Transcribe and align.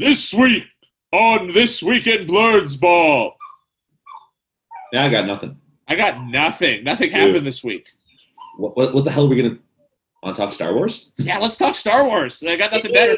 This 0.00 0.32
week 0.32 0.64
on 1.12 1.52
This 1.52 1.82
Week 1.82 2.06
in 2.06 2.26
Blurds 2.26 2.74
Ball. 2.74 3.36
Yeah, 4.94 5.04
I 5.04 5.10
got 5.10 5.26
nothing. 5.26 5.58
I 5.86 5.94
got 5.94 6.24
nothing. 6.24 6.84
Nothing 6.84 7.10
happened 7.10 7.46
this 7.46 7.62
week. 7.62 7.86
What, 8.56 8.78
what, 8.78 8.94
what 8.94 9.04
the 9.04 9.10
hell 9.10 9.26
are 9.26 9.28
we 9.28 9.36
gonna 9.36 9.58
want 10.22 10.36
to 10.36 10.42
talk 10.42 10.54
Star 10.54 10.72
Wars? 10.72 11.10
Yeah, 11.18 11.36
let's 11.36 11.58
talk 11.58 11.74
Star 11.74 12.06
Wars. 12.06 12.42
I 12.42 12.56
got 12.56 12.72
nothing 12.72 12.94
better. 12.94 13.14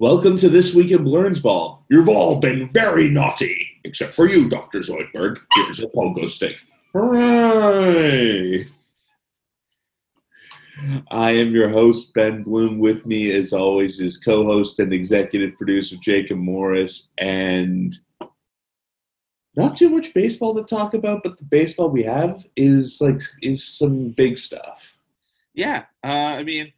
Welcome 0.00 0.36
to 0.36 0.48
this 0.48 0.74
week 0.74 0.92
in 0.92 1.04
Blurns 1.04 1.42
Ball. 1.42 1.84
You've 1.90 2.08
all 2.08 2.38
been 2.38 2.70
very 2.72 3.10
naughty, 3.10 3.66
except 3.82 4.14
for 4.14 4.28
you, 4.28 4.48
Doctor 4.48 4.78
Zoidberg. 4.78 5.40
Here's 5.54 5.80
a 5.80 5.88
pogo 5.88 6.28
stick. 6.28 6.60
Hooray! 6.92 8.68
I 11.10 11.32
am 11.32 11.50
your 11.50 11.68
host, 11.68 12.14
Ben 12.14 12.44
Bloom. 12.44 12.78
With 12.78 13.06
me, 13.06 13.34
as 13.34 13.52
always, 13.52 13.98
is 13.98 14.18
co-host 14.18 14.78
and 14.78 14.92
executive 14.92 15.56
producer 15.56 15.96
Jacob 16.00 16.38
Morris, 16.38 17.08
and 17.18 17.92
not 19.56 19.76
too 19.76 19.88
much 19.88 20.14
baseball 20.14 20.54
to 20.54 20.62
talk 20.62 20.94
about, 20.94 21.24
but 21.24 21.38
the 21.38 21.44
baseball 21.44 21.90
we 21.90 22.04
have 22.04 22.46
is 22.54 23.00
like 23.00 23.20
is 23.42 23.64
some 23.64 24.10
big 24.10 24.38
stuff. 24.38 24.96
Yeah, 25.54 25.86
uh, 26.04 26.36
I 26.38 26.44
mean, 26.44 26.72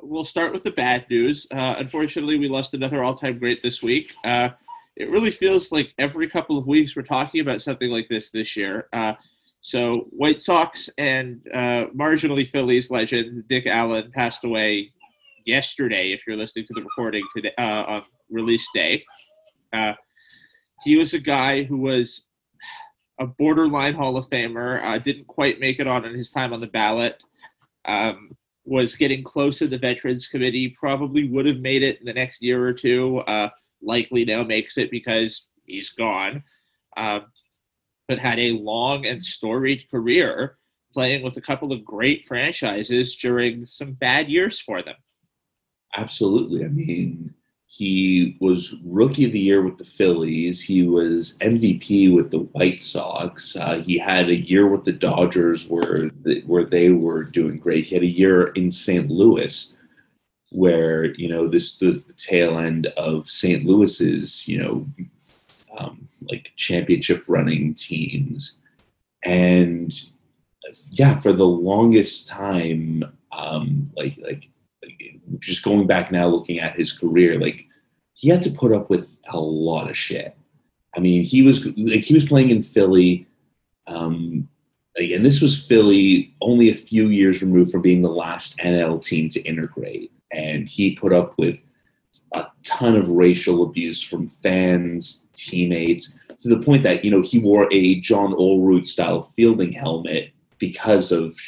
we'll 0.00 0.24
start 0.24 0.52
with 0.52 0.62
the 0.62 0.70
bad 0.70 1.06
news. 1.10 1.46
Uh, 1.50 1.74
unfortunately, 1.78 2.38
we 2.38 2.48
lost 2.48 2.74
another 2.74 3.02
all-time 3.02 3.38
great 3.38 3.62
this 3.62 3.82
week. 3.82 4.14
Uh, 4.24 4.50
it 4.96 5.10
really 5.10 5.30
feels 5.30 5.70
like 5.70 5.94
every 5.98 6.28
couple 6.28 6.58
of 6.58 6.66
weeks 6.66 6.96
we're 6.96 7.02
talking 7.02 7.40
about 7.40 7.62
something 7.62 7.90
like 7.90 8.08
this 8.08 8.30
this 8.30 8.56
year. 8.56 8.88
Uh, 8.92 9.14
so, 9.60 10.06
White 10.10 10.40
Sox 10.40 10.88
and 10.98 11.40
uh, 11.52 11.86
marginally 11.96 12.50
Phillies 12.50 12.90
legend 12.90 13.46
Dick 13.48 13.66
Allen 13.66 14.10
passed 14.14 14.44
away 14.44 14.92
yesterday. 15.46 16.12
If 16.12 16.26
you're 16.26 16.36
listening 16.36 16.66
to 16.66 16.74
the 16.74 16.82
recording 16.82 17.24
today 17.34 17.52
uh, 17.58 17.84
on 17.84 18.04
release 18.30 18.68
day, 18.74 19.04
uh, 19.72 19.94
he 20.84 20.96
was 20.96 21.12
a 21.14 21.18
guy 21.18 21.64
who 21.64 21.78
was 21.78 22.26
a 23.20 23.26
borderline 23.26 23.94
Hall 23.94 24.16
of 24.16 24.30
Famer. 24.30 25.02
didn't 25.02 25.26
quite 25.26 25.58
make 25.58 25.80
it 25.80 25.88
on 25.88 26.04
in 26.04 26.14
his 26.14 26.30
time 26.30 26.52
on 26.52 26.60
the 26.60 26.68
ballot. 26.68 27.22
Um, 27.84 28.36
was 28.68 28.94
getting 28.94 29.24
close 29.24 29.58
to 29.58 29.66
the 29.66 29.78
Veterans 29.78 30.28
Committee, 30.28 30.74
probably 30.78 31.28
would 31.28 31.46
have 31.46 31.60
made 31.60 31.82
it 31.82 31.98
in 32.00 32.06
the 32.06 32.12
next 32.12 32.42
year 32.42 32.62
or 32.62 32.72
two. 32.72 33.18
Uh, 33.20 33.48
likely 33.82 34.24
now 34.24 34.42
makes 34.42 34.76
it 34.76 34.90
because 34.90 35.46
he's 35.64 35.90
gone. 35.90 36.42
Um, 36.96 37.26
but 38.08 38.18
had 38.18 38.38
a 38.38 38.52
long 38.52 39.06
and 39.06 39.22
storied 39.22 39.88
career 39.90 40.58
playing 40.92 41.22
with 41.22 41.36
a 41.36 41.40
couple 41.40 41.72
of 41.72 41.84
great 41.84 42.24
franchises 42.24 43.16
during 43.16 43.64
some 43.66 43.92
bad 43.92 44.28
years 44.28 44.58
for 44.58 44.82
them. 44.82 44.96
Absolutely. 45.96 46.64
I 46.64 46.68
mean, 46.68 47.34
he 47.70 48.36
was 48.40 48.74
rookie 48.82 49.26
of 49.26 49.32
the 49.32 49.38
year 49.38 49.62
with 49.62 49.76
the 49.76 49.84
Phillies. 49.84 50.62
He 50.62 50.84
was 50.84 51.36
MVP 51.40 52.14
with 52.14 52.30
the 52.30 52.40
White 52.40 52.82
Sox. 52.82 53.56
Uh, 53.56 53.78
he 53.78 53.98
had 53.98 54.30
a 54.30 54.36
year 54.36 54.66
with 54.66 54.84
the 54.84 54.92
Dodgers 54.92 55.68
where 55.68 56.10
the, 56.22 56.42
where 56.46 56.64
they 56.64 56.90
were 56.90 57.22
doing 57.22 57.58
great. 57.58 57.84
He 57.84 57.94
had 57.94 58.02
a 58.02 58.06
year 58.06 58.48
in 58.48 58.70
St. 58.70 59.10
Louis 59.10 59.76
where 60.50 61.14
you 61.16 61.28
know 61.28 61.46
this 61.46 61.78
was 61.80 62.04
the 62.04 62.14
tail 62.14 62.58
end 62.58 62.86
of 62.96 63.28
St. 63.28 63.64
Louis's 63.66 64.48
you 64.48 64.58
know 64.62 64.86
um, 65.78 66.06
like 66.30 66.50
championship 66.56 67.22
running 67.26 67.74
teams, 67.74 68.58
and 69.22 69.92
yeah, 70.90 71.20
for 71.20 71.34
the 71.34 71.46
longest 71.46 72.28
time, 72.28 73.04
um, 73.30 73.90
like 73.94 74.16
like 74.18 74.48
just 75.38 75.62
going 75.62 75.86
back 75.86 76.10
now 76.10 76.26
looking 76.26 76.60
at 76.60 76.76
his 76.76 76.92
career, 76.92 77.40
like 77.40 77.66
he 78.14 78.28
had 78.28 78.42
to 78.42 78.50
put 78.50 78.72
up 78.72 78.90
with 78.90 79.06
a 79.28 79.38
lot 79.38 79.88
of 79.88 79.96
shit. 79.96 80.36
I 80.96 81.00
mean, 81.00 81.22
he 81.22 81.42
was 81.42 81.64
like 81.76 82.02
he 82.02 82.14
was 82.14 82.24
playing 82.24 82.50
in 82.50 82.62
Philly, 82.62 83.26
um, 83.86 84.48
and 84.96 85.24
this 85.24 85.40
was 85.40 85.64
Philly 85.64 86.34
only 86.40 86.70
a 86.70 86.74
few 86.74 87.08
years 87.08 87.42
removed 87.42 87.70
from 87.70 87.82
being 87.82 88.02
the 88.02 88.10
last 88.10 88.56
NL 88.58 89.02
team 89.02 89.28
to 89.30 89.40
integrate, 89.42 90.10
and 90.32 90.68
he 90.68 90.96
put 90.96 91.12
up 91.12 91.34
with 91.38 91.62
a 92.32 92.46
ton 92.64 92.96
of 92.96 93.08
racial 93.08 93.62
abuse 93.62 94.02
from 94.02 94.28
fans, 94.28 95.26
teammates, 95.34 96.16
to 96.40 96.48
the 96.48 96.60
point 96.60 96.82
that 96.82 97.04
you 97.04 97.10
know 97.10 97.22
he 97.22 97.38
wore 97.38 97.68
a 97.70 98.00
John 98.00 98.32
Olerud 98.32 98.86
style 98.86 99.32
fielding 99.36 99.72
helmet 99.72 100.32
because 100.58 101.12
of 101.12 101.38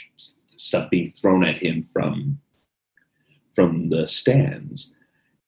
stuff 0.57 0.91
being 0.91 1.11
thrown 1.11 1.45
at 1.45 1.63
him 1.63 1.83
from 1.83 2.39
from 3.55 3.89
the 3.89 4.07
stands. 4.07 4.95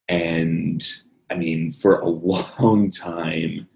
And 0.07 0.85
I 1.29 1.35
mean, 1.35 1.71
for 1.71 1.99
a 1.99 2.07
long 2.09 2.91
time, 2.91 3.67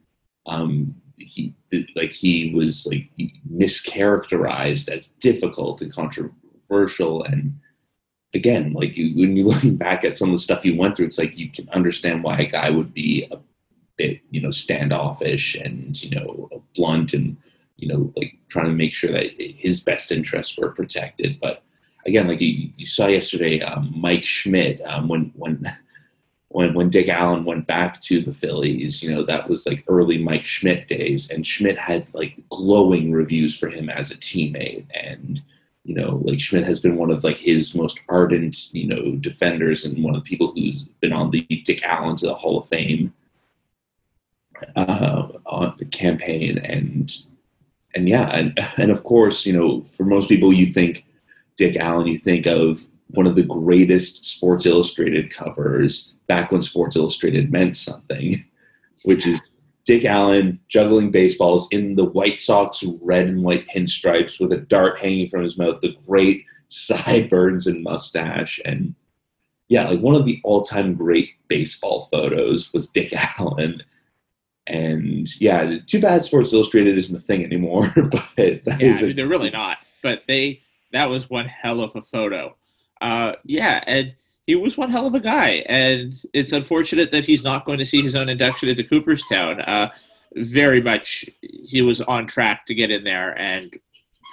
um, 0.45 0.95
he 1.17 1.53
like 1.95 2.11
he 2.11 2.53
was 2.53 2.85
like 2.85 3.09
mischaracterized 3.51 4.87
as 4.89 5.07
difficult 5.19 5.81
and 5.81 5.91
controversial. 5.91 7.23
And 7.23 7.59
again, 8.33 8.73
like 8.73 8.95
you, 8.95 9.15
when 9.17 9.35
you're 9.35 9.47
looking 9.53 9.77
back 9.77 10.03
at 10.03 10.15
some 10.15 10.29
of 10.29 10.35
the 10.35 10.39
stuff 10.39 10.63
he 10.63 10.71
went 10.71 10.95
through, 10.95 11.07
it's 11.07 11.17
like 11.17 11.37
you 11.37 11.49
can 11.49 11.67
understand 11.69 12.23
why 12.23 12.39
a 12.39 12.45
guy 12.45 12.69
would 12.69 12.93
be 12.93 13.27
a 13.31 13.39
bit, 13.97 14.21
you 14.29 14.39
know, 14.41 14.51
standoffish 14.51 15.55
and 15.55 16.01
you 16.03 16.11
know 16.11 16.63
blunt 16.75 17.13
and 17.13 17.35
you 17.77 17.87
know 17.87 18.11
like 18.15 18.37
trying 18.47 18.67
to 18.67 18.71
make 18.71 18.93
sure 18.93 19.11
that 19.11 19.31
his 19.39 19.81
best 19.81 20.11
interests 20.11 20.57
were 20.57 20.71
protected, 20.71 21.39
but 21.39 21.63
again, 22.07 22.27
like 22.27 22.41
you, 22.41 22.69
you 22.75 22.85
saw 22.85 23.07
yesterday, 23.07 23.61
um, 23.61 23.93
Mike 23.95 24.23
Schmidt, 24.23 24.81
um, 24.85 25.07
when 25.07 25.31
when 25.35 25.63
when 26.49 26.73
when 26.73 26.89
Dick 26.89 27.09
Allen 27.09 27.43
went 27.43 27.67
back 27.67 28.01
to 28.03 28.21
the 28.21 28.33
Phillies, 28.33 29.03
you 29.03 29.13
know 29.13 29.23
that 29.23 29.49
was 29.49 29.65
like 29.65 29.83
early 29.87 30.17
Mike 30.17 30.45
Schmidt 30.45 30.87
days, 30.87 31.29
and 31.29 31.45
Schmidt 31.45 31.77
had 31.77 32.13
like 32.15 32.39
glowing 32.49 33.11
reviews 33.11 33.57
for 33.57 33.69
him 33.69 33.89
as 33.89 34.11
a 34.11 34.15
teammate, 34.15 34.85
and 34.91 35.41
you 35.83 35.93
know 35.93 36.21
like 36.23 36.39
Schmidt 36.39 36.63
has 36.63 36.79
been 36.79 36.95
one 36.95 37.11
of 37.11 37.23
like 37.23 37.37
his 37.37 37.75
most 37.75 37.99
ardent 38.07 38.73
you 38.73 38.87
know 38.87 39.15
defenders 39.17 39.85
and 39.85 40.03
one 40.03 40.15
of 40.15 40.23
the 40.23 40.29
people 40.29 40.53
who's 40.55 40.85
been 41.01 41.13
on 41.13 41.29
the 41.29 41.41
Dick 41.65 41.83
Allen 41.83 42.15
to 42.17 42.25
the 42.25 42.33
Hall 42.33 42.59
of 42.59 42.69
Fame 42.69 43.13
uh, 44.77 45.27
on 45.45 45.77
campaign, 45.91 46.57
and 46.59 47.13
and 47.93 48.07
yeah, 48.07 48.29
and 48.29 48.57
and 48.77 48.91
of 48.91 49.03
course 49.03 49.45
you 49.45 49.51
know 49.51 49.83
for 49.83 50.05
most 50.05 50.29
people 50.29 50.53
you 50.53 50.67
think 50.67 51.06
Dick 51.57 51.75
Allen, 51.75 52.07
you 52.07 52.17
think 52.17 52.45
of 52.45 52.85
one 53.07 53.25
of 53.27 53.35
the 53.35 53.43
greatest 53.43 54.23
Sports 54.23 54.65
Illustrated 54.65 55.31
covers 55.31 56.13
back 56.27 56.51
when 56.51 56.61
Sports 56.61 56.95
Illustrated 56.95 57.51
meant 57.51 57.75
something, 57.75 58.35
which 59.03 59.25
is 59.25 59.49
Dick 59.85 60.05
Allen 60.05 60.59
juggling 60.67 61.11
baseballs 61.11 61.67
in 61.71 61.95
the 61.95 62.05
White 62.05 62.41
Sox 62.41 62.83
red 63.01 63.27
and 63.27 63.43
white 63.43 63.67
pinstripes 63.67 64.39
with 64.39 64.51
a 64.51 64.57
dart 64.57 64.99
hanging 64.99 65.29
from 65.29 65.43
his 65.43 65.57
mouth, 65.57 65.81
the 65.81 65.95
great 66.05 66.45
sideburns 66.69 67.65
and 67.67 67.83
mustache. 67.83 68.59
And 68.65 68.93
yeah, 69.69 69.89
like 69.89 70.01
one 70.01 70.15
of 70.15 70.25
the 70.25 70.39
all 70.43 70.61
time 70.63 70.93
great 70.93 71.29
baseball 71.47 72.07
photos 72.11 72.71
was 72.73 72.87
Dick 72.89 73.13
Allen. 73.39 73.81
And 74.67 75.29
yeah, 75.39 75.77
too 75.87 76.01
bad 76.01 76.25
Sports 76.25 76.51
Illustrated 76.51 76.97
isn't 76.97 77.15
a 77.15 77.21
thing 77.21 77.43
anymore. 77.43 77.93
But 77.95 78.27
yeah, 78.37 78.99
a- 79.01 79.13
they're 79.13 79.27
really 79.27 79.49
not. 79.49 79.77
But 80.03 80.23
they 80.27 80.61
that 80.93 81.09
was 81.09 81.29
one 81.29 81.47
hell 81.47 81.81
of 81.81 81.95
a 81.95 82.01
photo. 82.01 82.55
Uh, 83.01 83.33
yeah, 83.43 83.83
and 83.87 84.13
he 84.45 84.55
was 84.55 84.77
one 84.77 84.89
hell 84.89 85.05
of 85.05 85.13
a 85.13 85.19
guy, 85.19 85.65
and 85.67 86.13
it's 86.33 86.51
unfortunate 86.51 87.11
that 87.11 87.25
he's 87.25 87.43
not 87.43 87.65
going 87.65 87.79
to 87.79 87.85
see 87.85 88.01
his 88.01 88.15
own 88.15 88.29
induction 88.29 88.69
into 88.69 88.83
Cooperstown. 88.83 89.61
Uh, 89.61 89.89
very 90.35 90.81
much, 90.81 91.25
he 91.41 91.81
was 91.81 92.01
on 92.01 92.27
track 92.27 92.65
to 92.65 92.75
get 92.75 92.91
in 92.91 93.03
there, 93.03 93.37
and 93.37 93.77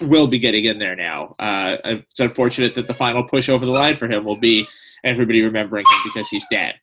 will 0.01 0.27
be 0.27 0.39
getting 0.39 0.65
in 0.65 0.79
there 0.79 0.97
now. 0.97 1.35
Uh, 1.39 1.77
it's 1.85 2.21
unfortunate 2.21 2.75
that 2.75 2.87
the 2.87 2.95
final 2.95 3.25
push 3.25 3.49
over 3.49 3.65
the 3.65 3.73
line 3.73 3.97
for 3.97 4.09
him 4.09 4.25
will 4.25 4.37
be 4.37 4.67
everybody 5.05 5.43
remembering 5.43 5.85
him 5.87 6.01
because 6.05 6.29
he's 6.29 6.47
dead. 6.51 6.75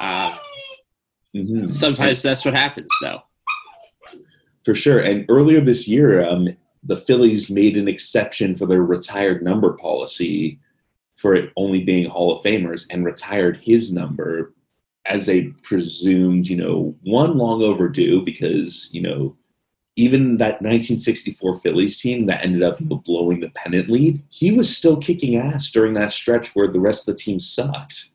Um, 0.00 0.38
mm-hmm. 1.34 1.68
Sometimes 1.68 2.22
that's 2.22 2.44
what 2.44 2.54
happens, 2.54 2.88
though. 3.02 3.20
For 4.64 4.74
sure. 4.74 5.00
And 5.00 5.24
earlier 5.28 5.60
this 5.60 5.86
year, 5.86 6.28
um, 6.28 6.48
the 6.82 6.96
Phillies 6.96 7.50
made 7.50 7.76
an 7.76 7.88
exception 7.88 8.56
for 8.56 8.66
their 8.66 8.82
retired 8.82 9.42
number 9.42 9.76
policy 9.76 10.58
for 11.16 11.34
it 11.34 11.52
only 11.56 11.84
being 11.84 12.08
Hall 12.08 12.34
of 12.34 12.42
Famers 12.42 12.86
and 12.90 13.04
retired 13.04 13.60
his 13.62 13.92
number 13.92 14.54
as 15.04 15.28
a 15.28 15.48
presumed, 15.62 16.48
you 16.48 16.56
know, 16.56 16.94
one 17.02 17.36
long 17.36 17.62
overdue 17.62 18.24
because, 18.24 18.88
you 18.92 19.02
know, 19.02 19.36
even 19.96 20.38
that 20.38 20.62
1964 20.62 21.56
Phillies 21.60 22.00
team 22.00 22.24
that 22.26 22.42
ended 22.44 22.62
up 22.62 22.78
blowing 23.04 23.40
the 23.40 23.50
pennant 23.50 23.90
lead, 23.90 24.22
he 24.30 24.50
was 24.52 24.74
still 24.74 24.96
kicking 24.96 25.36
ass 25.36 25.70
during 25.70 25.92
that 25.94 26.12
stretch 26.12 26.54
where 26.54 26.68
the 26.68 26.80
rest 26.80 27.06
of 27.06 27.14
the 27.14 27.22
team 27.22 27.38
sucked. 27.38 28.10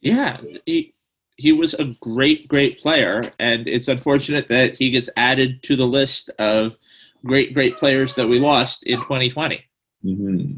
Yeah, 0.00 0.40
he 0.66 0.94
he 1.36 1.52
was 1.52 1.74
a 1.74 1.96
great, 2.02 2.48
great 2.48 2.80
player, 2.80 3.32
and 3.38 3.66
it's 3.68 3.88
unfortunate 3.88 4.48
that 4.48 4.74
he 4.74 4.90
gets 4.90 5.08
added 5.16 5.62
to 5.62 5.76
the 5.76 5.86
list 5.86 6.30
of 6.38 6.74
great, 7.24 7.54
great 7.54 7.76
players 7.76 8.14
that 8.14 8.28
we 8.28 8.38
lost 8.38 8.84
in 8.84 8.98
2020. 9.00 9.64
Mm-hmm. 10.04 10.54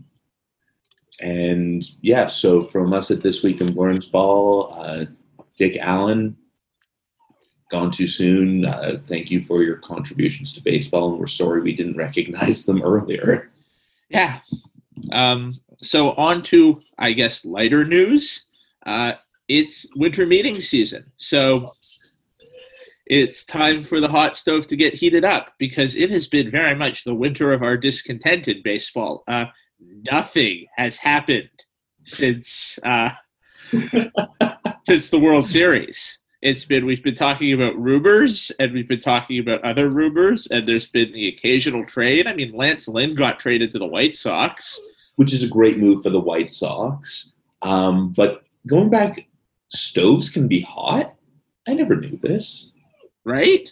And 1.20 1.84
yeah, 2.00 2.26
so 2.26 2.62
from 2.62 2.92
us 2.92 3.10
at 3.10 3.20
This 3.20 3.42
Week 3.42 3.60
in 3.60 3.74
Lawrence 3.74 4.06
Ball, 4.06 4.74
uh, 4.76 5.04
Dick 5.56 5.76
Allen, 5.80 6.36
gone 7.70 7.90
too 7.90 8.06
soon. 8.06 8.64
Uh, 8.64 8.98
thank 9.06 9.30
you 9.30 9.42
for 9.42 9.62
your 9.62 9.76
contributions 9.76 10.52
to 10.52 10.60
baseball, 10.60 11.10
and 11.10 11.18
we're 11.18 11.26
sorry 11.26 11.60
we 11.60 11.74
didn't 11.74 11.96
recognize 11.96 12.64
them 12.64 12.82
earlier. 12.84 13.50
Yeah. 14.08 14.40
Um, 15.12 15.60
so 15.78 16.12
on 16.12 16.42
to, 16.44 16.82
I 16.98 17.12
guess, 17.12 17.44
lighter 17.44 17.84
news. 17.84 18.44
Uh, 18.84 19.14
it's 19.48 19.86
winter 19.96 20.26
meeting 20.26 20.60
season. 20.60 21.10
So 21.16 21.66
it's 23.12 23.44
time 23.44 23.84
for 23.84 24.00
the 24.00 24.08
hot 24.08 24.34
stove 24.34 24.66
to 24.66 24.74
get 24.74 24.94
heated 24.94 25.22
up 25.22 25.52
because 25.58 25.94
it 25.94 26.08
has 26.08 26.26
been 26.26 26.50
very 26.50 26.74
much 26.74 27.04
the 27.04 27.14
winter 27.14 27.52
of 27.52 27.62
our 27.62 27.76
discontent 27.76 28.48
in 28.48 28.62
baseball. 28.62 29.22
Uh, 29.28 29.44
nothing 30.10 30.64
has 30.78 30.96
happened 30.96 31.50
since 32.04 32.78
uh, 32.84 33.10
since 34.86 35.10
the 35.10 35.18
World 35.18 35.44
Series. 35.44 36.20
It's 36.40 36.64
been 36.64 36.86
we've 36.86 37.04
been 37.04 37.14
talking 37.14 37.52
about 37.52 37.76
rumors 37.76 38.50
and 38.58 38.72
we've 38.72 38.88
been 38.88 39.00
talking 39.00 39.40
about 39.40 39.62
other 39.62 39.90
rumors 39.90 40.46
and 40.46 40.66
there's 40.66 40.88
been 40.88 41.12
the 41.12 41.28
occasional 41.28 41.84
trade. 41.84 42.26
I 42.26 42.32
mean, 42.32 42.54
Lance 42.54 42.88
Lynn 42.88 43.14
got 43.14 43.38
traded 43.38 43.72
to 43.72 43.78
the 43.78 43.86
White 43.86 44.16
Sox, 44.16 44.80
which 45.16 45.34
is 45.34 45.44
a 45.44 45.48
great 45.48 45.76
move 45.76 46.02
for 46.02 46.08
the 46.08 46.18
White 46.18 46.50
Sox. 46.50 47.32
Um, 47.60 48.14
but 48.16 48.44
going 48.66 48.88
back, 48.88 49.26
stoves 49.68 50.30
can 50.30 50.48
be 50.48 50.62
hot. 50.62 51.14
I 51.68 51.74
never 51.74 51.94
knew 51.94 52.18
this. 52.22 52.71
Right? 53.24 53.68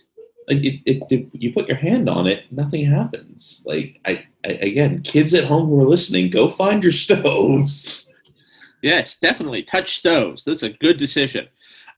Like 0.48 0.64
it, 0.64 0.80
it, 0.84 1.02
it, 1.10 1.28
you 1.32 1.52
put 1.52 1.68
your 1.68 1.76
hand 1.76 2.08
on 2.08 2.26
it, 2.26 2.44
nothing 2.50 2.84
happens. 2.84 3.62
Like 3.66 4.00
I, 4.04 4.24
I 4.44 4.48
again, 4.48 5.02
kids 5.02 5.32
at 5.34 5.44
home 5.44 5.68
who 5.68 5.80
are 5.80 5.88
listening, 5.88 6.30
go 6.30 6.50
find 6.50 6.82
your 6.82 6.92
stoves. 7.04 8.06
Yes, 8.82 9.16
definitely 9.16 9.62
touch 9.62 9.98
stoves. 9.98 10.44
That's 10.44 10.62
a 10.62 10.70
good 10.70 10.96
decision. 10.96 11.48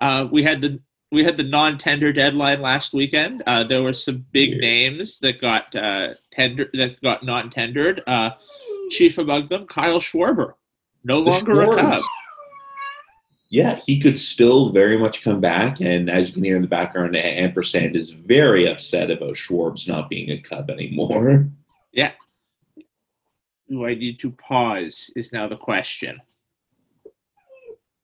Uh, 0.00 0.26
we 0.30 0.42
had 0.42 0.60
the 0.60 0.80
we 1.12 1.22
had 1.22 1.36
the 1.36 1.44
non-tender 1.44 2.12
deadline 2.12 2.62
last 2.62 2.94
weekend. 2.94 3.42
Uh, 3.46 3.62
there 3.62 3.82
were 3.82 3.92
some 3.92 4.24
big 4.32 4.58
names 4.58 5.18
that 5.18 5.40
got 5.40 5.74
uh, 5.76 6.14
tender 6.32 6.68
that 6.74 7.00
got 7.02 7.22
non-tendered. 7.22 8.02
Uh, 8.06 8.30
chief 8.90 9.18
among 9.18 9.48
them, 9.48 9.66
Kyle 9.66 10.00
Schwarber, 10.00 10.54
no 11.04 11.22
the 11.22 11.30
longer 11.30 11.54
Schwarbs. 11.54 11.78
a 11.78 11.80
Cub. 11.80 12.02
Yeah, 13.52 13.78
he 13.84 14.00
could 14.00 14.18
still 14.18 14.70
very 14.70 14.96
much 14.96 15.22
come 15.22 15.38
back, 15.38 15.82
and 15.82 16.08
as 16.08 16.28
you 16.28 16.34
can 16.34 16.44
hear 16.44 16.56
in 16.56 16.62
the 16.62 16.68
background, 16.68 17.14
ampersand 17.14 17.94
is 17.94 18.08
very 18.08 18.66
upset 18.66 19.10
about 19.10 19.34
Schwarbs 19.34 19.86
not 19.86 20.08
being 20.08 20.30
a 20.30 20.40
Cub 20.40 20.70
anymore. 20.70 21.50
Yeah. 21.92 22.12
Do 23.68 23.84
I 23.84 23.94
need 23.94 24.18
to 24.20 24.30
pause? 24.30 25.10
Is 25.16 25.34
now 25.34 25.48
the 25.48 25.58
question 25.58 26.18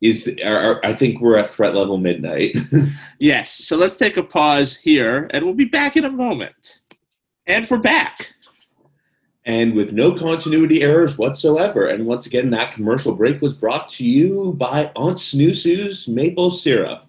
is 0.00 0.31
are, 0.45 0.85
I 0.85 0.93
think 0.93 1.21
we're 1.21 1.39
at 1.39 1.50
threat 1.50 1.75
level 1.75 1.97
midnight. 1.97 2.56
yes. 3.19 3.53
So 3.53 3.77
let's 3.77 3.97
take 3.97 4.17
a 4.17 4.23
pause 4.23 4.77
here 4.77 5.29
and 5.33 5.45
we'll 5.45 5.55
be 5.55 5.65
back 5.65 5.97
in 5.97 6.05
a 6.05 6.11
moment. 6.11 6.81
And 7.47 7.69
we're 7.71 7.79
back. 7.79 8.35
And 9.49 9.75
with 9.75 9.93
no 9.93 10.12
continuity 10.12 10.83
errors 10.83 11.19
whatsoever. 11.19 11.89
And 11.89 12.06
once 12.06 12.27
again, 12.27 12.50
that 12.50 12.75
commercial 12.75 13.17
break 13.17 13.43
was 13.43 13.55
brought 13.55 13.89
to 13.91 14.06
you 14.06 14.55
by 14.56 14.93
Aunt 14.95 15.19
Snoosu's 15.19 16.06
maple 16.06 16.53
syrup. 16.53 17.06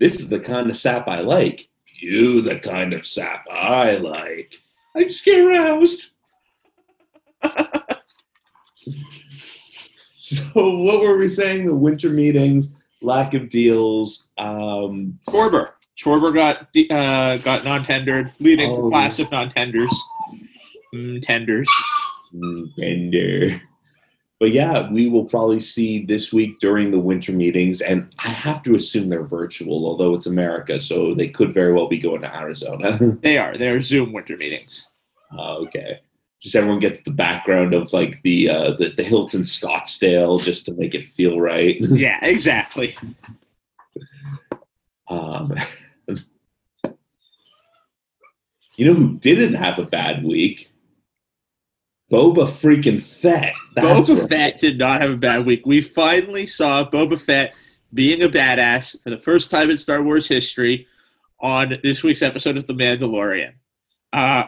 This 0.00 0.18
is 0.18 0.28
the 0.28 0.40
kind 0.40 0.70
of 0.70 0.76
sap 0.76 1.06
I 1.06 1.20
like. 1.20 1.68
You, 2.00 2.40
the 2.40 2.58
kind 2.58 2.92
of 2.92 3.06
sap 3.06 3.46
I 3.48 3.98
like. 3.98 4.56
I 4.96 5.04
just 5.04 5.24
get 5.24 5.44
aroused. 5.44 6.10
So 10.28 10.44
what 10.54 11.00
were 11.00 11.16
we 11.16 11.26
saying? 11.26 11.64
The 11.64 11.74
winter 11.74 12.10
meetings, 12.10 12.70
lack 13.00 13.32
of 13.32 13.48
deals. 13.48 14.28
Um, 14.36 15.18
Schwarber. 15.26 15.70
Schwarber 15.98 16.34
got 16.34 16.68
uh, 16.90 17.38
got 17.38 17.64
non-tendered, 17.64 18.34
leading 18.38 18.70
oh. 18.70 18.90
class 18.90 19.18
of 19.18 19.30
non-tenders. 19.30 19.90
Mm, 20.94 21.22
tenders. 21.22 21.68
Mm, 22.34 22.74
tender. 22.76 23.62
But 24.40 24.52
yeah, 24.52 24.88
we 24.90 25.08
will 25.08 25.24
probably 25.24 25.58
see 25.58 26.04
this 26.04 26.32
week 26.32 26.60
during 26.60 26.92
the 26.92 26.98
winter 26.98 27.32
meetings, 27.32 27.80
and 27.80 28.12
I 28.24 28.28
have 28.28 28.62
to 28.62 28.76
assume 28.76 29.08
they're 29.08 29.24
virtual, 29.24 29.84
although 29.84 30.14
it's 30.14 30.26
America, 30.26 30.78
so 30.80 31.12
they 31.12 31.28
could 31.28 31.52
very 31.52 31.72
well 31.72 31.88
be 31.88 31.98
going 31.98 32.20
to 32.22 32.34
Arizona. 32.34 32.96
they 33.22 33.36
are. 33.36 33.58
They're 33.58 33.80
Zoom 33.80 34.12
winter 34.12 34.36
meetings. 34.36 34.88
Uh, 35.36 35.56
okay 35.56 36.00
just 36.40 36.54
everyone 36.54 36.78
gets 36.78 37.00
the 37.00 37.10
background 37.10 37.74
of 37.74 37.92
like 37.92 38.22
the 38.22 38.48
uh, 38.48 38.72
the, 38.78 38.92
the 38.96 39.02
Hilton 39.02 39.42
Scottsdale 39.42 40.40
just 40.42 40.64
to 40.66 40.72
make 40.72 40.94
it 40.94 41.04
feel 41.04 41.40
right. 41.40 41.76
Yeah, 41.98 42.24
exactly. 42.24 42.96
um, 45.08 45.52
you 48.76 48.84
know 48.84 48.94
who 48.94 49.18
didn't 49.18 49.54
have 49.54 49.78
a 49.78 49.84
bad 49.84 50.24
week? 50.24 50.70
Boba 52.10 52.48
freaking 52.48 53.02
Fett. 53.02 53.52
That's 53.74 54.08
Boba 54.08 54.20
right. 54.20 54.28
Fett 54.28 54.60
did 54.60 54.78
not 54.78 55.00
have 55.00 55.10
a 55.10 55.16
bad 55.16 55.44
week. 55.44 55.66
We 55.66 55.82
finally 55.82 56.46
saw 56.46 56.88
Boba 56.88 57.20
Fett 57.20 57.54
being 57.94 58.22
a 58.22 58.28
badass 58.28 59.00
for 59.02 59.10
the 59.10 59.18
first 59.18 59.50
time 59.50 59.70
in 59.70 59.76
Star 59.76 60.02
Wars 60.02 60.26
history 60.26 60.86
on 61.40 61.78
this 61.82 62.02
week's 62.02 62.22
episode 62.22 62.56
of 62.56 62.66
The 62.66 62.74
Mandalorian. 62.74 63.52
Uh, 64.12 64.44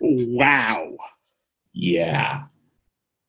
Wow. 0.00 0.96
Yeah. 1.72 2.44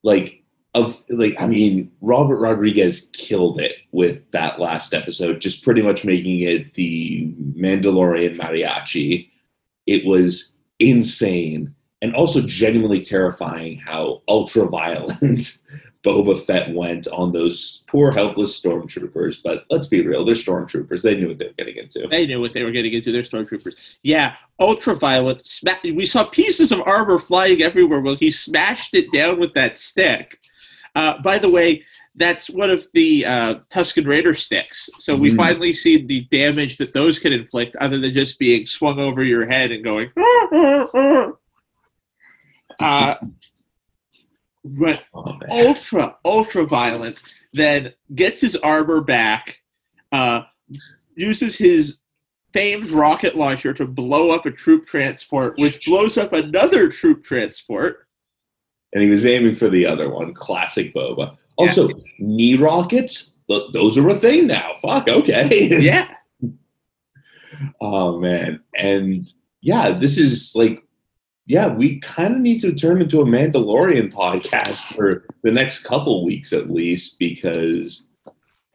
Like 0.04 0.44
of 0.74 1.02
like 1.10 1.42
I 1.42 1.48
mean 1.48 1.92
Robert 2.02 2.38
Rodriguez 2.38 3.10
killed 3.14 3.60
it 3.60 3.78
with 3.92 4.30
that 4.32 4.60
last 4.60 4.94
episode, 4.94 5.40
just 5.40 5.64
pretty 5.64 5.82
much 5.82 6.04
making 6.04 6.42
it 6.42 6.74
the 6.74 7.34
Mandalorian 7.58 8.38
mariachi. 8.38 9.30
It 9.88 10.06
was 10.06 10.54
insane 10.80 11.74
and 12.02 12.16
also 12.16 12.42
genuinely 12.42 13.02
terrifying 13.02 13.78
how 13.78 14.22
ultra 14.28 14.68
violent 14.68 15.60
Boba 16.06 16.40
Fett 16.46 16.72
went 16.72 17.08
on 17.08 17.32
those 17.32 17.84
poor, 17.88 18.12
helpless 18.12 18.62
stormtroopers. 18.62 19.40
But 19.44 19.66
let's 19.72 19.88
be 19.88 20.06
real, 20.06 20.24
they're 20.24 20.36
stormtroopers. 20.36 21.02
They 21.02 21.16
knew 21.16 21.30
what 21.30 21.40
they 21.40 21.48
were 21.48 21.54
getting 21.54 21.78
into. 21.78 22.08
They 22.08 22.28
knew 22.28 22.40
what 22.40 22.54
they 22.54 22.64
were 22.64 22.72
getting 22.72 22.94
into. 22.94 23.12
They're 23.12 23.24
stormtroopers. 23.24 23.76
Yeah, 24.04 24.36
ultraviolet. 24.60 25.46
Sma- 25.46 25.80
we 25.84 26.06
saw 26.06 26.24
pieces 26.26 26.72
of 26.72 26.84
armor 26.86 27.18
flying 27.18 27.64
everywhere. 27.64 28.02
Well, 28.02 28.16
he 28.16 28.30
smashed 28.30 28.94
it 28.94 29.12
down 29.12 29.40
with 29.40 29.56
that 29.56 29.78
stick. 29.78 30.40
Uh, 30.94 31.20
by 31.24 31.40
the 31.40 31.50
way, 31.50 31.84
that's 32.18 32.50
one 32.50 32.70
of 32.70 32.88
the 32.94 33.26
uh, 33.26 33.56
Tusken 33.70 34.08
Raider 34.08 34.34
sticks. 34.34 34.90
So 35.00 35.16
we 35.16 35.32
mm. 35.32 35.38
finally 35.38 35.74
see 35.74 36.06
the 36.06 36.22
damage 36.26 36.78
that 36.78 36.94
those 36.94 37.20
can 37.20 37.34
inflict, 37.34 37.76
other 37.78 37.98
than 37.98 38.14
just 38.14 38.40
being 38.40 38.66
swung 38.66 39.00
over 39.00 39.24
your 39.24 39.46
head 39.48 39.72
and 39.72 39.84
going. 39.84 40.12
Uh, 42.80 43.16
but 44.66 45.04
oh, 45.14 45.38
ultra 45.52 46.18
ultra 46.26 46.66
violent 46.66 47.22
then 47.54 47.94
gets 48.16 48.42
his 48.42 48.56
armor 48.58 49.00
back 49.02 49.60
uh, 50.12 50.42
uses 51.16 51.56
his 51.56 52.00
famed 52.52 52.90
rocket 52.90 53.36
launcher 53.36 53.74
to 53.74 53.86
blow 53.86 54.32
up 54.32 54.46
a 54.46 54.52
troop 54.52 54.86
transport 54.86 55.54
which 55.58 55.86
blows 55.86 56.18
up 56.18 56.34
another 56.34 56.90
troop 56.90 57.24
transport. 57.24 58.08
And 58.94 59.04
he 59.04 59.10
was 59.10 59.26
aiming 59.26 59.56
for 59.56 59.70
the 59.70 59.86
other 59.86 60.10
one 60.10 60.34
classic 60.34 60.94
boba. 60.94 61.38
Also 61.58 61.90
yeah. 61.90 61.96
knee 62.20 62.56
rockets? 62.56 63.34
Those 63.48 63.98
are 63.98 64.10
a 64.10 64.16
thing 64.16 64.48
now. 64.48 64.74
Fuck 64.82 65.08
okay. 65.08 65.70
Yeah. 65.70 66.12
Oh 67.80 68.20
man. 68.20 68.60
And 68.78 69.32
yeah 69.62 69.92
this 69.92 70.18
is 70.18 70.54
like 70.56 70.85
yeah, 71.46 71.68
we 71.68 72.00
kind 72.00 72.36
of 72.36 72.42
need 72.42 72.60
to 72.62 72.74
turn 72.74 73.02
into 73.02 73.22
a 73.22 73.26
Mandalorian 73.26 74.12
podcast 74.12 74.94
for 74.96 75.26
the 75.44 75.52
next 75.52 75.84
couple 75.84 76.26
weeks 76.26 76.54
at 76.54 76.72
least 76.72 77.20
because 77.20 78.08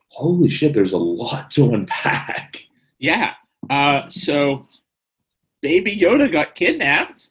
holy 0.09 0.49
shit, 0.49 0.75
there's 0.75 0.93
a 0.93 0.99
lot 0.99 1.51
to 1.53 1.73
unpack. 1.75 2.65
Yeah. 2.99 3.35
Uh, 3.69 4.09
so 4.09 4.69
Baby 5.63 5.97
Yoda 5.97 6.31
got 6.31 6.55
kidnapped. 6.55 7.31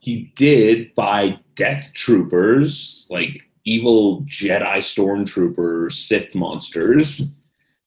He 0.00 0.32
did 0.36 0.94
by 0.94 1.38
Death 1.54 1.92
Troopers, 1.94 3.06
like 3.10 3.48
evil 3.64 4.22
Jedi 4.22 4.78
stormtrooper 4.78 5.92
Sith 5.92 6.34
monsters. 6.34 7.32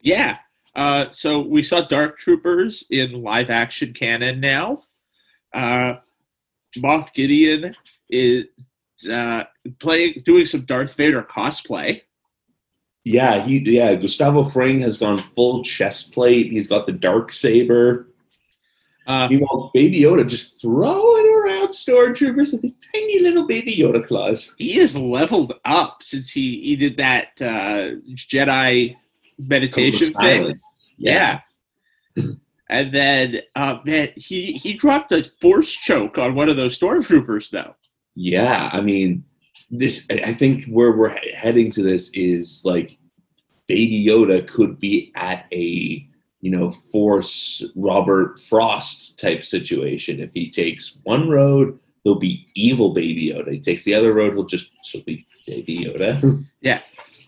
Yeah. 0.02 0.38
Uh, 0.76 1.06
so 1.12 1.42
we 1.42 1.62
saw 1.62 1.82
Dark 1.82 2.18
Troopers 2.18 2.86
in 2.90 3.22
live 3.22 3.50
action 3.50 3.94
canon 3.94 4.40
now. 4.40 4.84
Uh, 5.54 5.96
Moff 6.78 7.14
Gideon 7.14 7.76
is 8.10 8.46
uh, 9.12 9.44
playing, 9.80 10.16
doing 10.24 10.46
some 10.46 10.62
Darth 10.62 10.96
Vader 10.96 11.24
cosplay. 11.24 12.02
Yeah, 13.06 13.44
he 13.46 13.60
yeah. 13.70 13.96
Gustavo 13.96 14.46
Fring 14.46 14.80
has 14.80 14.98
gone 14.98 15.18
full 15.18 15.64
chest 15.64 16.14
plate. 16.14 16.52
He's 16.52 16.68
got 16.68 16.86
the 16.86 16.94
dark 16.94 17.32
saber. 17.34 18.08
Uh, 19.06 19.28
Meanwhile, 19.30 19.72
Baby 19.74 20.00
Yoda 20.00 20.26
just 20.26 20.62
throwing 20.62 21.26
around 21.28 21.68
stormtroopers 21.70 22.54
with 22.54 22.62
his 22.62 22.76
tiny 22.94 23.20
little 23.20 23.46
Baby 23.46 23.76
Yoda 23.76 24.06
claws. 24.06 24.56
he 24.58 24.80
is 24.80 24.96
leveled 24.96 25.54
up 25.66 26.02
since 26.02 26.30
he, 26.32 26.62
he 26.62 26.78
did 26.78 26.96
that 26.96 27.28
uh, 27.42 28.00
Jedi 28.16 28.96
meditation 29.38 30.14
thing. 30.14 30.14
silence. 30.14 30.94
Yeah. 30.98 31.42
And 32.70 32.94
then, 32.94 33.42
uh, 33.56 33.80
man, 33.86 34.10
he, 34.16 34.54
he 34.54 34.74
dropped 34.74 35.12
a 35.12 35.24
force 35.42 35.72
choke 35.72 36.18
on 36.18 36.36
one 36.36 36.50
of 36.50 36.56
those 36.56 36.78
stormtroopers, 36.78 37.50
though. 37.50 37.76
Yeah, 38.16 38.70
I 38.72 38.82
mean, 38.82 39.24
this. 39.72 40.06
I 40.10 40.34
think 40.34 40.66
where 40.66 40.92
we're 40.92 41.18
heading 41.36 41.72
to 41.72 41.82
this 41.82 42.10
is 42.14 42.62
like 42.64 42.98
Baby 43.68 44.06
Yoda 44.06 44.48
could 44.48 44.80
be 44.80 45.12
at 45.16 45.46
a 45.52 46.08
you 46.42 46.52
know 46.52 46.72
Force 46.92 47.64
Robert 47.76 48.40
Frost 48.40 49.20
type 49.20 49.44
situation. 49.44 50.20
If 50.20 50.32
he 50.34 50.52
takes 50.52 51.00
one 51.04 51.28
road, 51.30 51.80
he'll 52.04 52.20
be 52.20 52.48
evil 52.56 52.94
Baby 52.94 53.32
Yoda. 53.34 53.52
He 53.52 53.60
takes 53.60 53.84
the 53.84 53.96
other 53.96 54.14
road, 54.14 54.34
he'll 54.34 54.46
just 54.46 54.70
still 54.84 55.02
be 55.02 55.26
Baby 55.48 55.86
Yoda. 55.86 56.46
Yeah, 56.62 56.80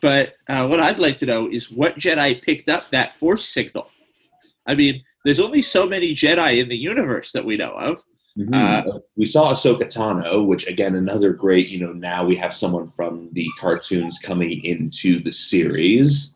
but 0.01 0.35
uh, 0.47 0.65
what 0.65 0.79
I'd 0.79 0.99
like 0.99 1.17
to 1.17 1.25
know 1.25 1.49
is 1.49 1.69
what 1.69 1.97
Jedi 1.97 2.41
picked 2.41 2.69
up 2.69 2.89
that 2.91 3.13
force 3.15 3.43
signal. 3.43 3.91
I 4.65 4.73
mean, 4.75 5.03
there's 5.25 5.39
only 5.39 5.61
so 5.61 5.89
many 5.89 6.13
Jedi 6.13 6.61
in 6.61 6.69
the 6.69 6.77
universe 6.77 7.31
that 7.33 7.43
we 7.43 7.57
know 7.57 7.71
of. 7.71 8.03
Uh, 8.53 8.99
we 9.15 9.25
saw 9.25 9.51
Ahsoka 9.51 9.83
Tano, 9.83 10.45
which 10.45 10.67
again 10.67 10.95
another 10.95 11.33
great. 11.33 11.69
You 11.69 11.79
know, 11.79 11.93
now 11.93 12.25
we 12.25 12.35
have 12.35 12.53
someone 12.53 12.89
from 12.89 13.29
the 13.31 13.49
cartoons 13.57 14.19
coming 14.19 14.63
into 14.63 15.21
the 15.23 15.31
series. 15.31 16.35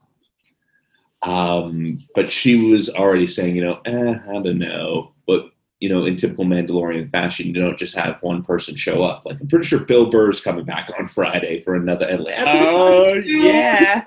Um, 1.21 1.99
but 2.15 2.31
she 2.31 2.69
was 2.69 2.89
already 2.89 3.27
saying, 3.27 3.55
you 3.55 3.63
know, 3.63 3.81
eh, 3.85 4.17
I 4.27 4.33
don't 4.41 4.57
know. 4.57 5.13
But 5.27 5.49
you 5.81 5.89
know, 5.89 6.05
in 6.05 6.15
typical 6.15 6.45
Mandalorian 6.45 7.11
fashion, 7.11 7.47
you 7.47 7.53
don't 7.53 7.77
just 7.77 7.95
have 7.95 8.17
one 8.21 8.43
person 8.43 8.75
show 8.75 9.03
up. 9.03 9.25
Like 9.25 9.39
I'm 9.39 9.47
pretty 9.47 9.65
sure 9.65 9.79
Bill 9.79 10.09
Burr's 10.09 10.41
coming 10.41 10.65
back 10.65 10.89
on 10.97 11.07
Friday 11.07 11.59
for 11.61 11.75
another. 11.75 12.07
Oh, 12.09 13.13
yeah. 13.25 14.05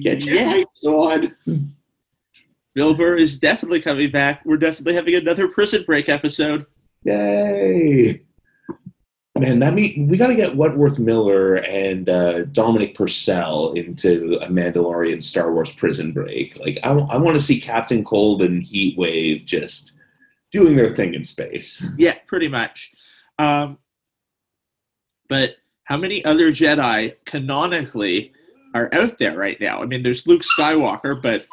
get 0.00 0.24
your 0.24 0.34
Yeah. 0.34 0.62
Burr 2.74 3.16
is 3.16 3.38
definitely 3.38 3.80
coming 3.80 4.10
back. 4.10 4.44
We're 4.44 4.56
definitely 4.56 4.94
having 4.94 5.14
another 5.14 5.48
prison 5.48 5.84
break 5.84 6.08
episode. 6.08 6.66
Yay! 7.04 8.22
Man, 9.38 9.60
that 9.60 9.74
mean 9.74 10.08
we 10.08 10.16
got 10.16 10.28
to 10.28 10.34
get 10.34 10.56
Wentworth 10.56 10.98
Miller 10.98 11.56
and 11.56 12.08
uh, 12.08 12.44
Dominic 12.46 12.94
Purcell 12.96 13.72
into 13.74 14.38
a 14.42 14.48
Mandalorian 14.48 15.22
Star 15.22 15.52
Wars 15.52 15.72
Prison 15.72 16.12
Break. 16.12 16.58
Like, 16.58 16.78
I, 16.82 16.90
want 16.92 17.36
to 17.36 17.40
see 17.40 17.60
Captain 17.60 18.02
Cold 18.02 18.42
and 18.42 18.64
Heatwave 18.64 19.44
just 19.44 19.92
doing 20.50 20.74
their 20.74 20.94
thing 20.94 21.14
in 21.14 21.22
space. 21.24 21.86
Yeah, 21.98 22.14
pretty 22.26 22.48
much. 22.48 22.90
Um, 23.38 23.78
but 25.28 25.56
how 25.84 25.96
many 25.96 26.24
other 26.24 26.50
Jedi 26.50 27.14
canonically 27.24 28.32
are 28.74 28.88
out 28.92 29.18
there 29.18 29.36
right 29.36 29.60
now? 29.60 29.82
I 29.82 29.86
mean, 29.86 30.02
there's 30.02 30.26
Luke 30.26 30.42
Skywalker, 30.42 31.20
but 31.20 31.46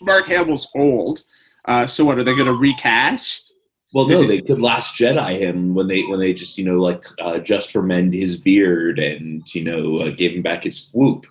Mark 0.00 0.26
Hamill's 0.26 0.68
old. 0.74 1.22
Uh, 1.66 1.86
so 1.86 2.04
what 2.04 2.18
are 2.18 2.24
they 2.24 2.34
going 2.34 2.46
to 2.46 2.54
recast? 2.54 3.54
Well, 3.92 4.06
no, 4.06 4.24
they 4.24 4.40
could 4.40 4.60
Last 4.60 4.94
Jedi 4.94 5.38
him 5.38 5.74
when 5.74 5.88
they 5.88 6.02
when 6.02 6.20
they 6.20 6.32
just 6.32 6.56
you 6.56 6.64
know 6.64 6.80
like 6.80 7.02
uh, 7.20 7.38
just 7.38 7.72
for 7.72 7.82
mend 7.82 8.14
his 8.14 8.36
beard 8.36 9.00
and 9.00 9.42
you 9.52 9.64
know 9.64 9.98
uh, 9.98 10.10
gave 10.10 10.32
him 10.32 10.42
back 10.42 10.62
his 10.62 10.80
swoop. 10.80 11.26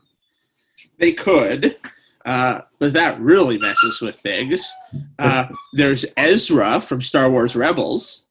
They 0.98 1.14
could, 1.14 1.78
uh, 2.26 2.62
but 2.78 2.92
that 2.94 3.20
really 3.22 3.58
messes 3.58 4.02
with 4.02 4.20
things. 4.20 4.70
Uh, 5.18 5.48
there's 5.72 6.06
Ezra 6.18 6.82
from 6.82 7.02
Star 7.02 7.32
Wars 7.32 7.56
Rebels. 7.56 8.26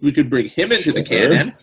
We 0.00 0.12
could 0.12 0.30
bring 0.30 0.48
him 0.48 0.72
into 0.72 0.90
the 0.90 1.02
canon. 1.02 1.54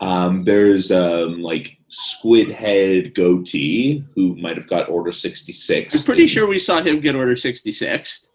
Um, 0.00 0.44
there's 0.44 0.92
um, 0.92 1.42
like 1.42 1.76
Squid 1.88 2.50
Head 2.50 3.14
Goatee, 3.14 4.04
who 4.14 4.36
might 4.36 4.56
have 4.56 4.68
got 4.68 4.88
Order 4.88 5.12
66. 5.12 5.94
I'm 5.94 6.02
pretty 6.02 6.22
in- 6.22 6.28
sure 6.28 6.46
we 6.46 6.58
saw 6.58 6.82
him 6.82 7.00
get 7.00 7.16
Order 7.16 7.36
66. 7.36 8.28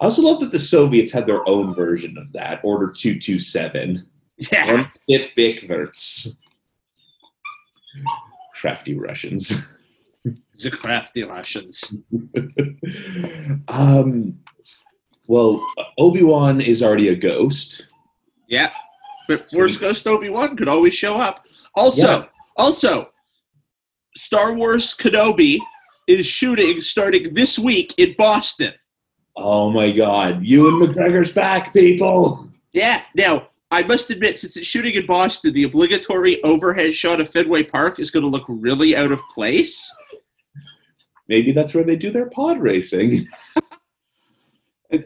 I 0.00 0.04
also 0.06 0.22
love 0.22 0.40
that 0.40 0.50
the 0.50 0.58
Soviets 0.58 1.12
had 1.12 1.26
their 1.26 1.48
own 1.48 1.74
version 1.74 2.18
of 2.18 2.32
that, 2.32 2.60
Order 2.64 2.90
227. 2.90 4.04
Yeah. 4.50 4.72
One 4.72 4.90
Tip 5.08 5.30
Bikverts. 5.36 6.34
Crafty 8.54 8.98
Russians. 8.98 9.52
The 10.24 10.70
crafty 10.70 11.22
Russians. 11.22 11.94
um, 13.68 14.38
well, 15.26 15.64
Obi 15.98 16.22
Wan 16.22 16.60
is 16.60 16.82
already 16.82 17.08
a 17.08 17.14
ghost. 17.14 17.88
Yeah. 18.48 18.70
But 19.28 19.50
Force 19.50 19.76
Ghost 19.76 20.06
Obi 20.06 20.28
Wan 20.28 20.56
could 20.56 20.68
always 20.68 20.94
show 20.94 21.16
up. 21.16 21.46
Also, 21.74 22.06
Yeah. 22.06 22.24
also, 22.56 23.08
Star 24.16 24.52
Wars 24.54 24.94
Kenobi 24.94 25.58
is 26.06 26.26
shooting 26.26 26.80
starting 26.80 27.34
this 27.34 27.58
week 27.58 27.94
in 27.96 28.14
Boston. 28.18 28.72
Oh 29.36 29.70
my 29.70 29.90
God, 29.90 30.44
Ewan 30.44 30.74
McGregor's 30.74 31.32
back, 31.32 31.72
people. 31.72 32.48
Yeah. 32.72 33.02
Now, 33.16 33.48
I 33.70 33.82
must 33.82 34.10
admit, 34.10 34.38
since 34.38 34.56
it's 34.56 34.66
shooting 34.66 34.94
in 34.94 35.06
Boston, 35.06 35.52
the 35.52 35.64
obligatory 35.64 36.40
overhead 36.44 36.94
shot 36.94 37.20
of 37.20 37.28
Fenway 37.30 37.64
Park 37.64 37.98
is 37.98 38.10
going 38.12 38.22
to 38.22 38.28
look 38.28 38.44
really 38.48 38.94
out 38.94 39.10
of 39.10 39.20
place. 39.30 39.90
Maybe 41.28 41.50
that's 41.52 41.74
where 41.74 41.82
they 41.82 41.96
do 41.96 42.10
their 42.10 42.28
pod 42.30 42.60
racing. 42.60 43.26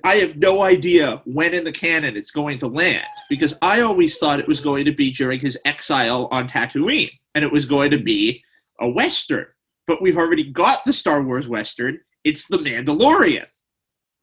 I 0.04 0.16
have 0.16 0.36
no 0.36 0.62
idea 0.62 1.22
when 1.24 1.54
in 1.54 1.64
the 1.64 1.72
canon 1.72 2.16
it's 2.16 2.30
going 2.30 2.58
to 2.58 2.68
land 2.68 3.04
because 3.28 3.54
I 3.62 3.80
always 3.80 4.18
thought 4.18 4.40
it 4.40 4.48
was 4.48 4.60
going 4.60 4.84
to 4.84 4.92
be 4.92 5.10
during 5.10 5.40
his 5.40 5.58
exile 5.64 6.28
on 6.30 6.48
Tatooine 6.48 7.10
and 7.34 7.44
it 7.44 7.52
was 7.52 7.66
going 7.66 7.90
to 7.90 7.98
be 7.98 8.42
a 8.80 8.88
Western. 8.88 9.46
But 9.86 10.02
we've 10.02 10.16
already 10.16 10.44
got 10.44 10.84
the 10.84 10.92
Star 10.92 11.22
Wars 11.22 11.48
Western. 11.48 12.00
It's 12.24 12.46
The 12.46 12.58
Mandalorian. 12.58 13.46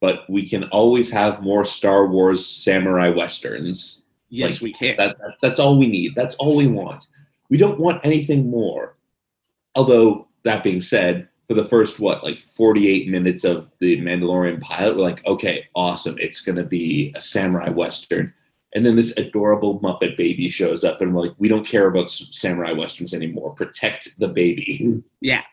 But 0.02 0.30
we 0.30 0.48
can 0.48 0.66
always 0.66 1.10
have 1.10 1.42
more 1.42 1.66
Star 1.66 2.08
Wars 2.08 2.46
samurai 2.46 3.10
westerns. 3.10 4.04
Yes, 4.30 4.56
Like, 4.56 4.62
we 4.62 4.74
can. 4.74 4.98
That, 4.98 5.18
that 5.18 5.36
that's 5.42 5.60
all 5.60 5.80
we 5.80 5.88
need. 5.88 6.14
That's 6.16 6.36
all 6.36 6.58
we 6.58 6.68
want. 6.68 7.08
We 7.50 7.58
don't 7.58 7.80
want 7.80 8.06
anything 8.06 8.50
more. 8.50 8.98
Although 9.76 10.28
that 10.44 10.64
being 10.64 10.82
said, 10.82 11.28
for 11.48 11.54
the 11.54 11.68
first 11.68 12.00
what 12.00 12.24
like 12.24 12.40
48 12.40 13.10
minutes 13.10 13.44
of 13.44 13.70
the 13.80 14.02
Mandalorian 14.02 14.60
pilot, 14.62 14.96
we're 14.96 15.04
like, 15.04 15.26
okay, 15.26 15.68
awesome. 15.76 16.18
It's 16.20 16.42
gonna 16.42 16.64
be 16.64 17.14
a 17.16 17.22
samurai 17.22 17.70
western. 17.70 18.34
And 18.74 18.86
then 18.86 18.98
this 18.98 19.14
adorable 19.16 19.80
Muppet 19.80 20.18
baby 20.18 20.50
shows 20.50 20.84
up, 20.84 21.00
and 21.00 21.16
we're 21.16 21.24
like, 21.24 21.36
we 21.38 21.48
don't 21.48 21.66
care 21.66 21.88
about 21.88 22.12
samurai 22.12 22.74
westerns 22.74 23.14
anymore. 23.14 23.54
Protect 23.56 24.20
the 24.20 24.28
baby. 24.28 25.02
Yeah. 25.22 25.44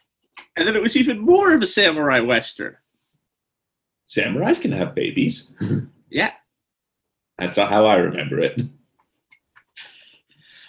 And 0.57 0.67
then 0.67 0.75
it 0.75 0.83
was 0.83 0.97
even 0.97 1.21
more 1.21 1.55
of 1.55 1.63
a 1.63 1.67
samurai 1.67 2.21
Western. 2.21 2.77
Samurais 4.09 4.61
can 4.61 4.73
have 4.73 4.95
babies. 4.95 5.53
Yeah. 6.11 6.33
That's 7.39 7.57
how 7.57 7.87
I 7.87 7.97
remember 7.97 8.39
it. 8.39 8.61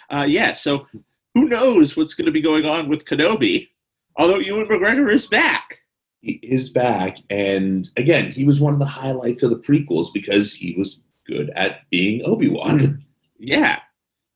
Uh, 0.08 0.24
yeah, 0.26 0.54
so 0.54 0.86
who 1.34 1.48
knows 1.48 1.98
what's 1.98 2.14
going 2.14 2.24
to 2.24 2.32
be 2.32 2.40
going 2.40 2.64
on 2.64 2.88
with 2.88 3.04
Kenobi? 3.04 3.68
Although 4.16 4.38
Ewan 4.38 4.66
McGregor 4.66 5.10
is 5.12 5.26
back. 5.26 5.78
He 6.20 6.34
is 6.42 6.70
back, 6.70 7.18
and 7.30 7.88
again, 7.96 8.30
he 8.30 8.44
was 8.44 8.60
one 8.60 8.72
of 8.72 8.78
the 8.78 8.86
highlights 8.86 9.42
of 9.42 9.50
the 9.50 9.58
prequels 9.58 10.08
because 10.14 10.54
he 10.54 10.74
was 10.78 11.00
good 11.26 11.50
at 11.56 11.80
being 11.90 12.22
Obi 12.24 12.48
Wan. 12.48 13.04
Yeah. 13.38 13.80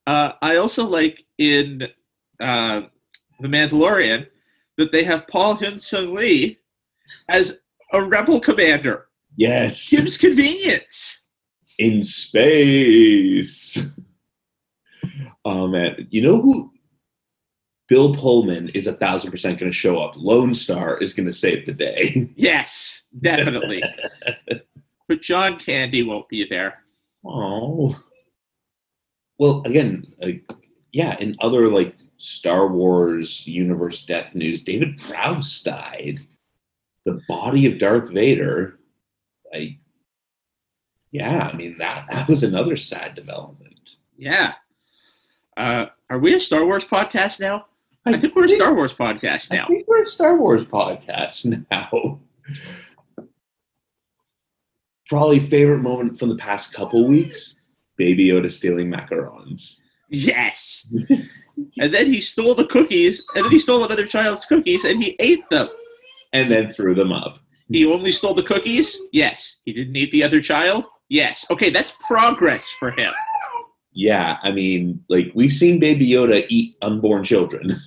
Uh, 0.06 0.32
I 0.42 0.56
also 0.56 0.85
like 0.87 1.25
in 1.38 1.85
uh, 2.40 2.82
The 3.40 3.49
Mandalorian 3.49 4.26
that 4.76 4.92
they 4.92 5.02
have 5.04 5.26
Paul 5.28 5.56
Hyun 5.56 5.80
Sung 5.80 6.14
Lee 6.14 6.58
as 7.28 7.58
a 7.94 8.04
rebel 8.04 8.38
commander. 8.38 9.06
Yes, 9.37 9.88
Kim's 9.88 10.18
convenience. 10.18 11.23
in 11.78 12.04
space. 12.04 13.78
Oh 15.44 15.66
man, 15.68 16.06
you 16.11 16.20
know 16.20 16.40
who? 16.42 16.70
Bill 17.88 18.14
Pullman 18.14 18.68
is 18.71 18.87
a 18.87 18.92
thousand 18.92 19.30
percent 19.30 19.59
going 19.59 19.71
to 19.71 19.76
show 19.76 19.99
up. 19.99 20.14
Lone 20.16 20.54
Star 20.54 20.99
is 20.99 21.14
going 21.14 21.26
to 21.26 21.33
save 21.33 21.66
the 21.66 21.73
day. 21.73 22.30
Yes, 22.37 23.02
definitely. 23.21 23.83
but 25.09 25.23
John 25.23 25.59
Candy 25.59 26.02
won't 26.02 26.28
be 26.28 26.47
there. 26.49 26.85
Oh. 27.25 27.99
Well, 29.38 29.62
again, 29.64 30.07
like, 30.21 30.45
yeah, 30.92 31.16
in 31.18 31.37
other 31.40 31.68
like 31.68 31.97
Star 32.18 32.68
Wars 32.68 33.47
universe 33.47 34.02
death 34.02 34.35
news, 34.35 34.62
David 34.62 34.99
Prowse 34.99 35.62
died. 35.62 36.21
The 37.07 37.21
body 37.26 37.66
of 37.66 37.78
Darth 37.78 38.11
Vader. 38.11 38.78
Like, 39.52 39.78
yeah, 41.11 41.50
I 41.52 41.57
mean 41.57 41.78
that 41.78 42.07
that 42.11 42.28
was 42.28 42.42
another 42.42 42.76
sad 42.76 43.14
development. 43.14 43.97
Yeah. 44.16 44.54
Uh, 45.57 45.87
are 46.11 46.18
we 46.18 46.35
a 46.35 46.40
Star 46.40 46.66
Wars 46.66 46.85
podcast 46.85 47.40
now? 47.40 47.66
I, 48.14 48.18
think 48.18 48.34
we're 48.34 48.44
a 48.44 48.48
Star 48.48 48.74
Wars 48.74 48.94
podcast 48.94 49.50
now. 49.50 49.64
I 49.64 49.68
think 49.68 49.88
we're 49.88 50.02
a 50.02 50.06
Star 50.06 50.36
Wars 50.36 50.64
podcast 50.64 51.66
now. 51.70 52.20
Probably 55.08 55.40
favorite 55.40 55.80
moment 55.82 56.18
from 56.18 56.28
the 56.28 56.36
past 56.36 56.72
couple 56.72 57.06
weeks: 57.06 57.54
Baby 57.96 58.26
Yoda 58.26 58.50
stealing 58.50 58.90
macarons. 58.90 59.76
Yes. 60.10 60.86
and 61.78 61.92
then 61.92 62.12
he 62.12 62.20
stole 62.20 62.54
the 62.54 62.66
cookies, 62.66 63.24
and 63.34 63.44
then 63.44 63.52
he 63.52 63.58
stole 63.58 63.84
another 63.84 64.06
child's 64.06 64.46
cookies, 64.46 64.84
and 64.84 65.02
he 65.02 65.16
ate 65.18 65.48
them. 65.50 65.68
and 66.32 66.50
then 66.50 66.70
threw 66.70 66.94
them 66.94 67.12
up. 67.12 67.38
He 67.70 67.86
only 67.86 68.12
stole 68.12 68.34
the 68.34 68.42
cookies? 68.42 68.98
Yes. 69.12 69.56
He 69.64 69.72
didn't 69.72 69.96
eat 69.96 70.10
the 70.10 70.22
other 70.22 70.40
child? 70.40 70.86
Yes. 71.08 71.44
Okay, 71.50 71.70
that's 71.70 71.92
progress 72.06 72.70
for 72.70 72.90
him. 72.90 73.12
Yeah, 73.92 74.38
I 74.42 74.52
mean, 74.52 75.02
like 75.08 75.32
we've 75.34 75.52
seen 75.52 75.80
Baby 75.80 76.08
Yoda 76.08 76.46
eat 76.48 76.76
unborn 76.82 77.24
children. 77.24 77.70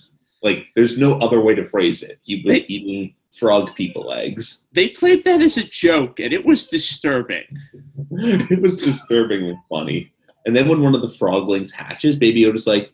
like, 0.43 0.67
there's 0.75 0.97
no 0.97 1.13
other 1.19 1.39
way 1.41 1.53
to 1.55 1.67
phrase 1.69 2.01
it. 2.03 2.19
He 2.23 2.41
was 2.45 2.61
eating 2.67 3.15
frog 3.37 3.73
people 3.75 4.11
eggs. 4.13 4.65
They 4.73 4.89
played 4.89 5.23
that 5.25 5.41
as 5.41 5.57
a 5.57 5.63
joke, 5.63 6.19
and 6.19 6.33
it 6.33 6.43
was 6.45 6.67
disturbing. 6.67 7.43
it 8.11 8.61
was 8.61 8.77
disturbingly 8.77 9.57
funny. 9.69 10.11
And 10.45 10.55
then 10.55 10.67
when 10.67 10.81
one 10.81 10.95
of 10.95 11.01
the 11.01 11.09
froglings 11.09 11.71
hatches, 11.71 12.15
Baby 12.15 12.43
Yoda's 12.43 12.65
like, 12.67 12.91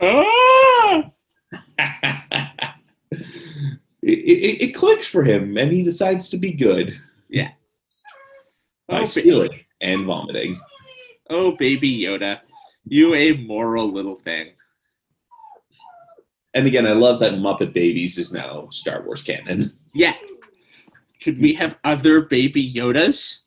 Ah! 0.00 1.10
it, 3.10 3.22
it, 4.02 4.62
it 4.62 4.74
clicks 4.74 5.06
for 5.08 5.24
him, 5.24 5.56
and 5.56 5.72
he 5.72 5.82
decides 5.82 6.30
to 6.30 6.36
be 6.38 6.52
good 6.52 6.98
Yeah. 7.28 7.50
by 8.88 9.00
Oh, 9.02 9.04
stealing 9.06 9.60
and 9.80 10.06
vomiting. 10.06 10.58
oh, 11.30 11.52
baby 11.56 11.98
Yoda. 12.00 12.40
You 12.90 13.14
a 13.14 13.32
moral 13.38 13.92
little 13.92 14.16
thing. 14.16 14.48
And 16.54 16.66
again, 16.66 16.86
I 16.86 16.92
love 16.92 17.20
that 17.20 17.34
Muppet 17.34 17.72
Babies 17.72 18.18
is 18.18 18.32
now 18.32 18.68
Star 18.70 19.02
Wars 19.02 19.22
canon. 19.22 19.76
Yeah. 19.94 20.14
Could 21.22 21.40
we 21.40 21.52
have 21.54 21.76
other 21.84 22.22
baby 22.22 22.72
Yodas? 22.72 23.40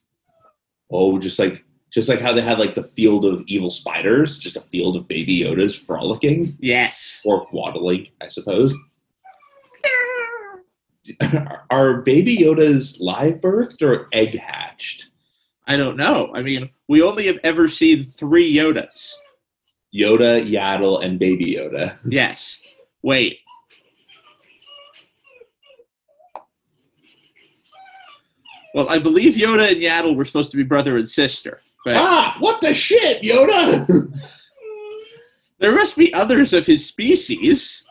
Oh, 0.92 1.18
just 1.18 1.40
like 1.40 1.64
just 1.90 2.08
like 2.08 2.22
how 2.22 2.32
they 2.32 2.42
had 2.42 2.60
like 2.60 2.76
the 2.76 2.84
field 2.84 3.26
of 3.26 3.44
evil 3.48 3.70
spiders, 3.70 4.38
just 4.38 4.56
a 4.56 4.62
field 4.62 4.96
of 4.96 5.08
baby 5.08 5.40
Yodas 5.42 5.78
frolicking 5.78 6.56
Yes. 6.60 7.22
or 7.26 7.48
waddling, 7.52 8.08
I 8.22 8.28
suppose. 8.28 8.76
Are 11.70 12.02
baby 12.02 12.38
Yodas 12.38 12.98
live 13.00 13.42
birthed 13.42 13.82
or 13.82 14.08
egg 14.14 14.38
hatched? 14.40 15.10
I 15.68 15.76
don't 15.78 15.98
know. 15.98 16.32
I 16.34 16.42
mean, 16.42 16.70
we 16.88 17.02
only 17.02 17.28
have 17.28 17.40
ever 17.44 17.68
seen 17.68 18.10
three 18.12 18.54
Yodas. 18.54 19.14
Yoda, 19.94 20.42
Yaddle, 20.50 21.04
and 21.04 21.20
Baby 21.20 21.56
Yoda. 21.56 21.98
Yes. 22.06 22.60
Wait. 23.04 23.40
Well, 28.74 28.90
I 28.90 29.00
believe 29.00 29.34
Yoda 29.36 29.70
and 29.72 29.82
Yaddle 29.82 30.16
were 30.16 30.26
supposed 30.26 30.52
to 30.52 30.58
be 30.58 30.64
brother 30.64 30.98
and 30.98 31.08
sister, 31.08 31.62
but 31.84 31.98
Ah, 31.98 32.38
what 32.40 32.62
the 32.62 32.74
shit, 32.74 33.22
Yoda? 33.22 33.86
there 35.60 35.74
must 35.76 35.98
be 35.98 36.14
others 36.14 36.54
of 36.54 36.66
his 36.66 36.86
species. 36.86 37.86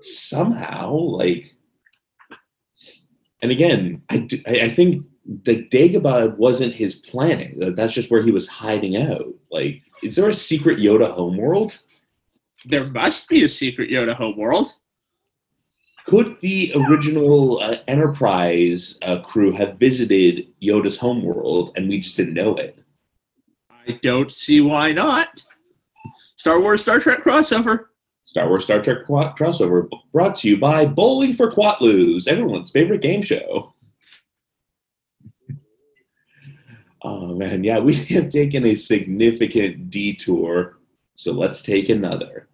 Somehow, 0.00 0.94
like, 0.94 1.54
and 3.42 3.52
again, 3.52 4.02
I, 4.08 4.18
do- 4.18 4.42
I 4.46 4.62
I 4.62 4.68
think 4.70 5.04
that 5.44 5.70
Dagobah 5.70 6.36
wasn't 6.36 6.74
his 6.74 6.96
planet. 6.96 7.54
That's 7.76 7.92
just 7.92 8.10
where 8.10 8.22
he 8.22 8.32
was 8.32 8.48
hiding 8.48 8.96
out. 8.96 9.32
Like, 9.50 9.82
is 10.02 10.16
there 10.16 10.28
a 10.28 10.34
secret 10.34 10.78
Yoda 10.78 11.10
homeworld? 11.10 11.80
There 12.64 12.86
must 12.86 13.28
be 13.28 13.44
a 13.44 13.48
secret 13.48 13.90
Yoda 13.90 14.14
homeworld. 14.14 14.74
Could 16.06 16.40
the 16.40 16.72
original 16.74 17.60
uh, 17.60 17.76
Enterprise 17.86 18.98
uh, 19.02 19.20
crew 19.20 19.52
have 19.52 19.78
visited 19.78 20.48
Yoda's 20.60 20.98
homeworld 20.98 21.72
and 21.76 21.88
we 21.88 22.00
just 22.00 22.16
didn't 22.16 22.34
know 22.34 22.56
it? 22.56 22.76
I 23.70 23.98
don't 24.02 24.30
see 24.32 24.60
why 24.60 24.92
not. 24.92 25.42
Star 26.36 26.60
Wars 26.60 26.80
Star 26.80 26.98
Trek 26.98 27.22
crossover. 27.24 27.86
Star 28.24 28.48
Wars 28.48 28.64
Star 28.64 28.82
Trek 28.82 29.06
crossover 29.06 29.88
brought 30.12 30.36
to 30.36 30.48
you 30.48 30.56
by 30.56 30.86
Bowling 30.86 31.34
for 31.34 31.48
Quatloos, 31.48 32.26
everyone's 32.26 32.70
favorite 32.70 33.00
game 33.02 33.22
show. 33.22 33.72
Oh 37.04 37.34
man, 37.34 37.64
yeah, 37.64 37.78
we 37.78 37.94
have 38.14 38.28
taken 38.28 38.66
a 38.66 38.74
significant 38.74 39.90
detour, 39.90 40.78
so 41.14 41.32
let's 41.32 41.62
take 41.62 41.88
another. 41.88 42.48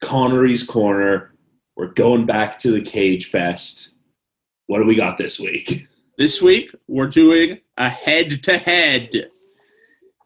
Connery's 0.00 0.62
Corner. 0.64 1.34
We're 1.76 1.88
going 1.88 2.26
back 2.26 2.58
to 2.60 2.72
the 2.72 2.82
Cage 2.82 3.30
Fest. 3.30 3.90
What 4.66 4.78
do 4.78 4.84
we 4.84 4.94
got 4.94 5.18
this 5.18 5.38
week? 5.38 5.86
This 6.18 6.42
week, 6.42 6.74
we're 6.88 7.06
doing 7.06 7.60
a 7.76 7.88
head 7.88 8.42
to 8.42 8.58
head. 8.58 9.30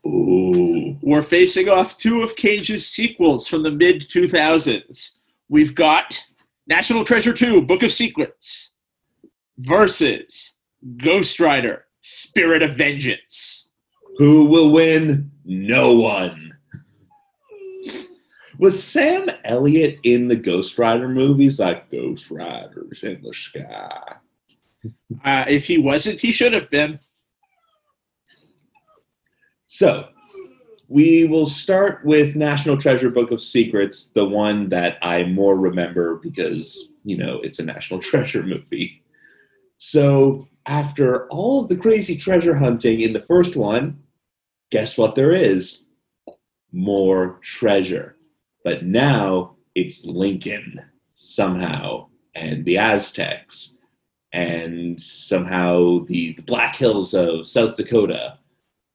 Ooh. 0.07 0.97
We're 1.03 1.23
facing 1.23 1.69
off 1.69 1.99
two 1.99 2.23
of 2.23 2.35
Cage's 2.37 2.87
sequels 2.87 3.47
from 3.47 3.63
the 3.63 3.71
mid 3.71 4.01
2000s. 4.01 5.11
We've 5.49 5.75
got 5.75 6.19
National 6.67 7.05
Treasure 7.05 7.35
2 7.35 7.67
Book 7.67 7.83
of 7.83 7.93
Secrets 7.93 8.71
versus 9.59 10.55
Ghost 10.97 11.39
Rider 11.39 11.85
Spirit 12.01 12.63
of 12.63 12.77
Vengeance. 12.77 13.62
Who 14.23 14.45
will 14.45 14.71
win? 14.71 15.33
No 15.45 15.95
one. 15.95 16.57
Was 18.57 18.81
Sam 18.81 19.29
Elliott 19.43 19.99
in 20.05 20.29
the 20.29 20.37
Ghost 20.37 20.79
Rider 20.79 21.09
movies? 21.09 21.59
Like 21.59 21.91
Ghost 21.91 22.31
Riders 22.31 23.03
in 23.03 23.21
the 23.21 23.33
sky. 23.33 24.15
Uh, 25.25 25.45
if 25.49 25.67
he 25.67 25.79
wasn't, 25.79 26.21
he 26.21 26.31
should 26.31 26.53
have 26.53 26.71
been. 26.71 27.01
So, 29.67 30.07
we 30.87 31.25
will 31.25 31.47
start 31.47 32.05
with 32.05 32.37
National 32.37 32.77
Treasure 32.77 33.11
Book 33.11 33.33
of 33.33 33.41
Secrets, 33.43 34.13
the 34.15 34.25
one 34.25 34.69
that 34.69 34.99
I 35.03 35.25
more 35.25 35.57
remember 35.57 36.21
because, 36.23 36.91
you 37.03 37.17
know, 37.17 37.41
it's 37.41 37.59
a 37.59 37.65
National 37.65 37.99
Treasure 38.11 38.45
movie. 38.45 39.03
So, 39.79 40.47
after 40.67 41.27
all 41.27 41.63
of 41.63 41.69
the 41.69 41.77
crazy 41.77 42.17
treasure 42.17 42.55
hunting 42.55 43.01
in 43.01 43.13
the 43.13 43.23
first 43.23 43.57
one, 43.57 43.99
guess 44.73 44.97
what 44.97 45.15
there 45.15 45.31
is? 45.31 45.85
More 46.73 47.39
treasure. 47.43 48.17
But 48.65 48.85
now 48.85 49.57
it's 49.75 50.05
Lincoln 50.05 50.81
somehow, 51.13 52.09
and 52.35 52.65
the 52.65 52.79
Aztecs, 52.79 53.77
and 54.33 55.01
somehow 55.01 56.05
the, 56.07 56.33
the 56.33 56.43
Black 56.43 56.75
Hills 56.75 57.13
of 57.13 57.47
South 57.47 57.77
Dakota. 57.77 58.39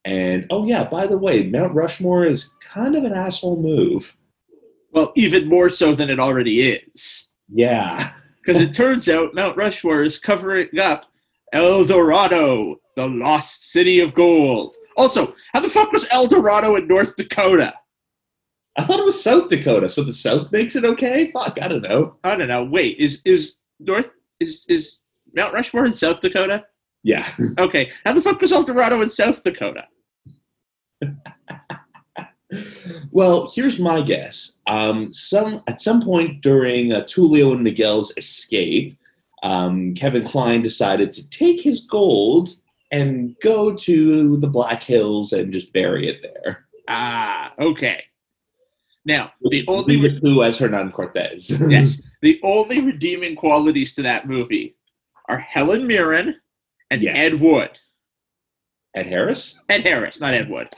And 0.04 0.48
oh, 0.50 0.66
yeah, 0.66 0.84
by 0.84 1.06
the 1.06 1.18
way, 1.18 1.44
Mount 1.44 1.76
Rushmore 1.76 2.26
is 2.26 2.54
kind 2.60 2.96
of 2.96 3.04
an 3.04 3.14
asshole 3.14 3.62
move. 3.62 4.16
Well, 4.92 5.12
even 5.16 5.48
more 5.48 5.70
so 5.70 5.94
than 5.94 6.10
it 6.10 6.20
already 6.20 6.72
is. 6.72 7.30
Yeah. 7.48 8.12
Because 8.48 8.62
it 8.62 8.74
turns 8.74 9.10
out 9.10 9.36
Mount 9.36 9.58
Rushmore 9.58 10.04
is 10.04 10.20
covering 10.20 10.70
up 10.80 11.08
El 11.52 11.84
Dorado, 11.84 12.78
the 12.96 13.06
lost 13.06 13.70
city 13.74 14.00
of 14.00 14.14
gold. 14.14 14.78
Also, 14.98 15.36
how 15.54 15.60
the 15.60 15.70
fuck 15.70 15.92
was 15.92 16.08
El 16.12 16.28
Dorado 16.28 16.76
in 16.76 16.88
North 16.88 17.16
Dakota? 17.16 17.74
I 18.78 18.84
thought 18.84 19.00
it 19.00 19.06
was 19.06 19.22
South 19.22 19.48
Dakota, 19.48 19.90
so 19.90 20.04
the 20.04 20.12
South 20.12 20.52
makes 20.52 20.76
it 20.76 20.84
okay? 20.84 21.32
Fuck, 21.32 21.60
I 21.62 21.68
don't 21.68 21.82
know. 21.82 22.16
I 22.24 22.36
don't 22.36 22.48
know. 22.48 22.64
Wait, 22.64 22.98
is 22.98 23.22
is 23.26 23.58
North 23.80 24.12
is 24.40 24.66
is 24.68 25.02
Mount 25.34 25.54
Rushmore 25.54 25.86
in 25.86 25.92
South 25.94 26.20
Dakota? 26.20 26.66
Yeah. 27.04 27.28
Okay, 27.60 27.90
how 28.06 28.14
the 28.14 28.22
fuck 28.22 28.42
was 28.42 28.52
El 28.52 28.64
Dorado 28.64 29.02
in 29.02 29.10
South 29.10 29.42
Dakota? 29.44 29.88
Well, 33.12 33.52
here's 33.54 33.80
my 33.80 34.02
guess. 34.02 34.60
Um, 34.68 35.12
some 35.12 35.64
at 35.68 35.82
some 35.82 36.02
point 36.02 36.42
during 36.42 36.94
uh, 36.94 37.02
Tulio 37.02 37.54
and 37.54 37.64
Miguel's 37.64 38.14
escape, 38.18 38.98
um, 39.44 39.94
Kevin 39.96 40.26
Kline 40.26 40.62
decided 40.62 41.12
to 41.14 41.28
take 41.30 41.62
his 41.62 41.82
gold 41.86 42.50
and 42.92 43.36
go 43.42 43.76
to 43.76 44.38
the 44.38 44.48
Black 44.48 44.84
Hills 44.84 45.34
and 45.34 45.52
just 45.52 45.74
bury 45.74 46.08
it 46.08 46.22
there. 46.22 46.66
Ah, 46.88 47.54
okay. 47.60 48.04
Now 49.06 49.32
the 49.50 49.66
only 49.68 50.00
it 50.02 50.22
to 50.22 50.44
as 50.44 50.58
Hernan 50.58 50.92
Cortez. 50.92 51.50
yes, 51.70 52.02
the 52.22 52.40
only 52.44 52.82
redeeming 52.82 53.36
qualities 53.36 53.94
to 53.96 54.02
that 54.04 54.28
movie 54.28 54.76
are 55.30 55.38
Helen 55.38 55.88
Mirren 55.88 56.36
and 56.92 57.02
Yeah. 57.02 57.12
Ed 57.14 57.36
Wood. 57.40 57.72
Ed 58.96 59.08
Harris. 59.08 59.60
Ed 59.70 59.82
Harris, 59.82 60.20
not 60.20 60.34
Ed 60.34 60.50
Wood. 60.50 60.70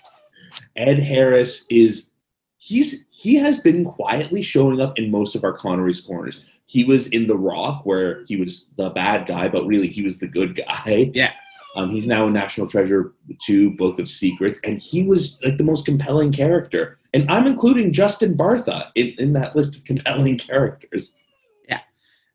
Ed 0.76 1.00
Harris 1.00 1.65
is 1.69 2.10
he's 2.58 3.06
he 3.10 3.36
has 3.36 3.60
been 3.60 3.86
quietly 3.86 4.41
showing 4.41 4.82
up 4.82 4.98
in 5.00 5.10
most 5.12 5.36
of 5.36 5.43
our 5.43 5.54
Connery's 5.54 6.02
corners. 6.02 6.41
He 6.65 6.84
was 6.84 7.08
in 7.08 7.26
The 7.26 7.38
Rock 7.38 7.86
where 7.86 8.24
he 8.26 8.36
was 8.36 8.65
the 8.78 8.89
bad 8.91 9.26
guy, 9.28 9.48
but 9.48 9.65
really 9.65 9.88
he 9.88 10.04
was 10.04 10.17
the 10.19 10.28
good 10.28 10.56
guy. 10.56 11.12
Yeah. 11.13 11.34
Um, 11.75 11.91
he's 11.91 12.08
now 12.08 12.25
in 12.27 12.34
National 12.34 12.67
Treasure 12.67 13.13
2, 13.45 13.71
Book 13.71 13.99
of 13.99 14.08
Secrets, 14.08 14.60
and 14.63 14.79
he 14.79 15.03
was 15.03 15.38
like 15.43 15.58
the 15.58 15.63
most 15.63 15.86
compelling 15.86 16.32
character. 16.32 16.97
And 17.13 17.29
I'm 17.29 17.47
including 17.47 17.93
Justin 17.93 18.36
Bartha 18.36 18.88
in, 18.95 19.13
in 19.17 19.34
that 19.34 19.55
list 19.55 19.75
of 19.75 19.84
compelling 19.84 20.38
characters. 20.39 21.13
Yeah. 21.67 21.82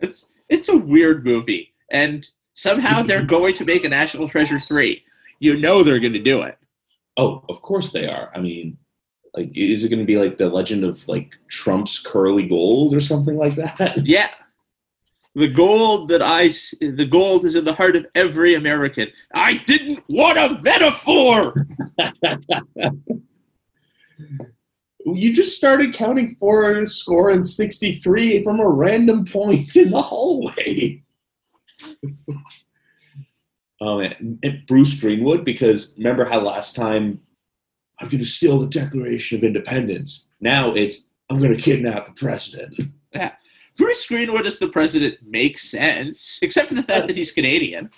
It's 0.00 0.32
it's 0.48 0.68
a 0.68 0.76
weird 0.76 1.24
movie, 1.24 1.72
and 1.90 2.26
somehow 2.54 3.02
they're 3.06 3.24
going 3.24 3.54
to 3.54 3.64
make 3.64 3.84
a 3.84 3.88
National 3.88 4.28
Treasure 4.28 4.60
three. 4.60 5.02
You 5.40 5.58
know 5.58 5.82
they're 5.82 6.00
going 6.00 6.12
to 6.12 6.22
do 6.22 6.42
it. 6.42 6.58
Oh, 7.16 7.44
of 7.48 7.62
course 7.62 7.92
they 7.92 8.08
are. 8.08 8.30
I 8.34 8.40
mean, 8.40 8.76
like, 9.36 9.56
is 9.56 9.84
it 9.84 9.88
going 9.88 10.00
to 10.00 10.06
be 10.06 10.16
like 10.16 10.38
the 10.38 10.48
legend 10.48 10.84
of 10.84 11.06
like 11.08 11.32
Trump's 11.48 11.98
curly 11.98 12.48
gold 12.48 12.94
or 12.94 13.00
something 13.00 13.36
like 13.36 13.56
that? 13.56 14.06
Yeah. 14.06 14.30
The 15.36 15.48
gold 15.48 16.08
that 16.10 16.22
I, 16.22 16.44
s- 16.46 16.74
the 16.80 17.06
gold 17.06 17.44
is 17.44 17.56
in 17.56 17.64
the 17.64 17.74
heart 17.74 17.96
of 17.96 18.06
every 18.14 18.54
American. 18.54 19.08
I 19.34 19.54
didn't 19.66 20.00
want 20.08 20.38
a 20.38 20.60
metaphor. 20.62 21.66
You 25.06 25.34
just 25.34 25.56
started 25.56 25.92
counting 25.92 26.34
for 26.36 26.72
a 26.78 26.86
score 26.86 27.28
and 27.28 27.46
63 27.46 28.42
from 28.42 28.58
a 28.58 28.66
random 28.66 29.26
point 29.26 29.76
in 29.76 29.90
the 29.90 30.00
hallway. 30.00 31.02
oh 33.82 33.98
man, 34.00 34.38
and 34.42 34.62
Bruce 34.66 34.94
Greenwood, 34.94 35.44
because 35.44 35.92
remember 35.98 36.24
how 36.24 36.40
last 36.40 36.74
time 36.74 37.20
I'm 38.00 38.08
going 38.08 38.22
to 38.22 38.26
steal 38.26 38.58
the 38.58 38.66
Declaration 38.66 39.36
of 39.36 39.44
Independence. 39.44 40.24
Now 40.40 40.72
it's 40.72 41.00
I'm 41.28 41.38
going 41.38 41.54
to 41.54 41.60
kidnap 41.60 42.06
the 42.06 42.12
president. 42.12 42.74
Bruce 43.76 44.06
Greenwood 44.06 44.46
as 44.46 44.58
the 44.58 44.68
president 44.68 45.16
makes 45.26 45.70
sense, 45.70 46.38
except 46.42 46.68
for 46.68 46.74
the 46.74 46.82
fact 46.82 47.06
that 47.06 47.16
he's 47.16 47.32
Canadian. 47.32 47.90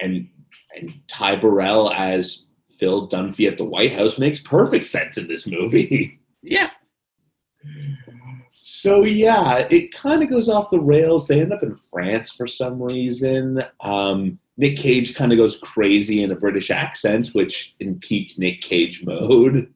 And 0.00 0.28
and 0.76 0.92
Ty 1.06 1.36
Burrell 1.36 1.92
as 1.92 2.46
Phil 2.78 3.08
Dunphy 3.08 3.50
at 3.50 3.58
the 3.58 3.64
White 3.64 3.94
House 3.94 4.18
makes 4.18 4.40
perfect 4.40 4.84
sense 4.84 5.16
in 5.16 5.28
this 5.28 5.46
movie. 5.46 6.20
Yeah. 6.46 6.68
So 8.60 9.04
yeah, 9.04 9.66
it 9.70 9.94
kind 9.94 10.22
of 10.22 10.28
goes 10.28 10.50
off 10.50 10.68
the 10.68 10.78
rails. 10.78 11.26
They 11.26 11.40
end 11.40 11.54
up 11.54 11.62
in 11.62 11.74
France 11.74 12.32
for 12.32 12.46
some 12.46 12.82
reason. 12.82 13.62
Um, 13.80 14.38
Nick 14.58 14.76
Cage 14.76 15.14
kind 15.14 15.32
of 15.32 15.38
goes 15.38 15.56
crazy 15.56 16.22
in 16.22 16.32
a 16.32 16.36
British 16.36 16.70
accent, 16.70 17.28
which 17.28 17.74
in 17.80 17.98
peak 17.98 18.38
Nick 18.38 18.60
Cage 18.60 19.04
mode. 19.04 19.72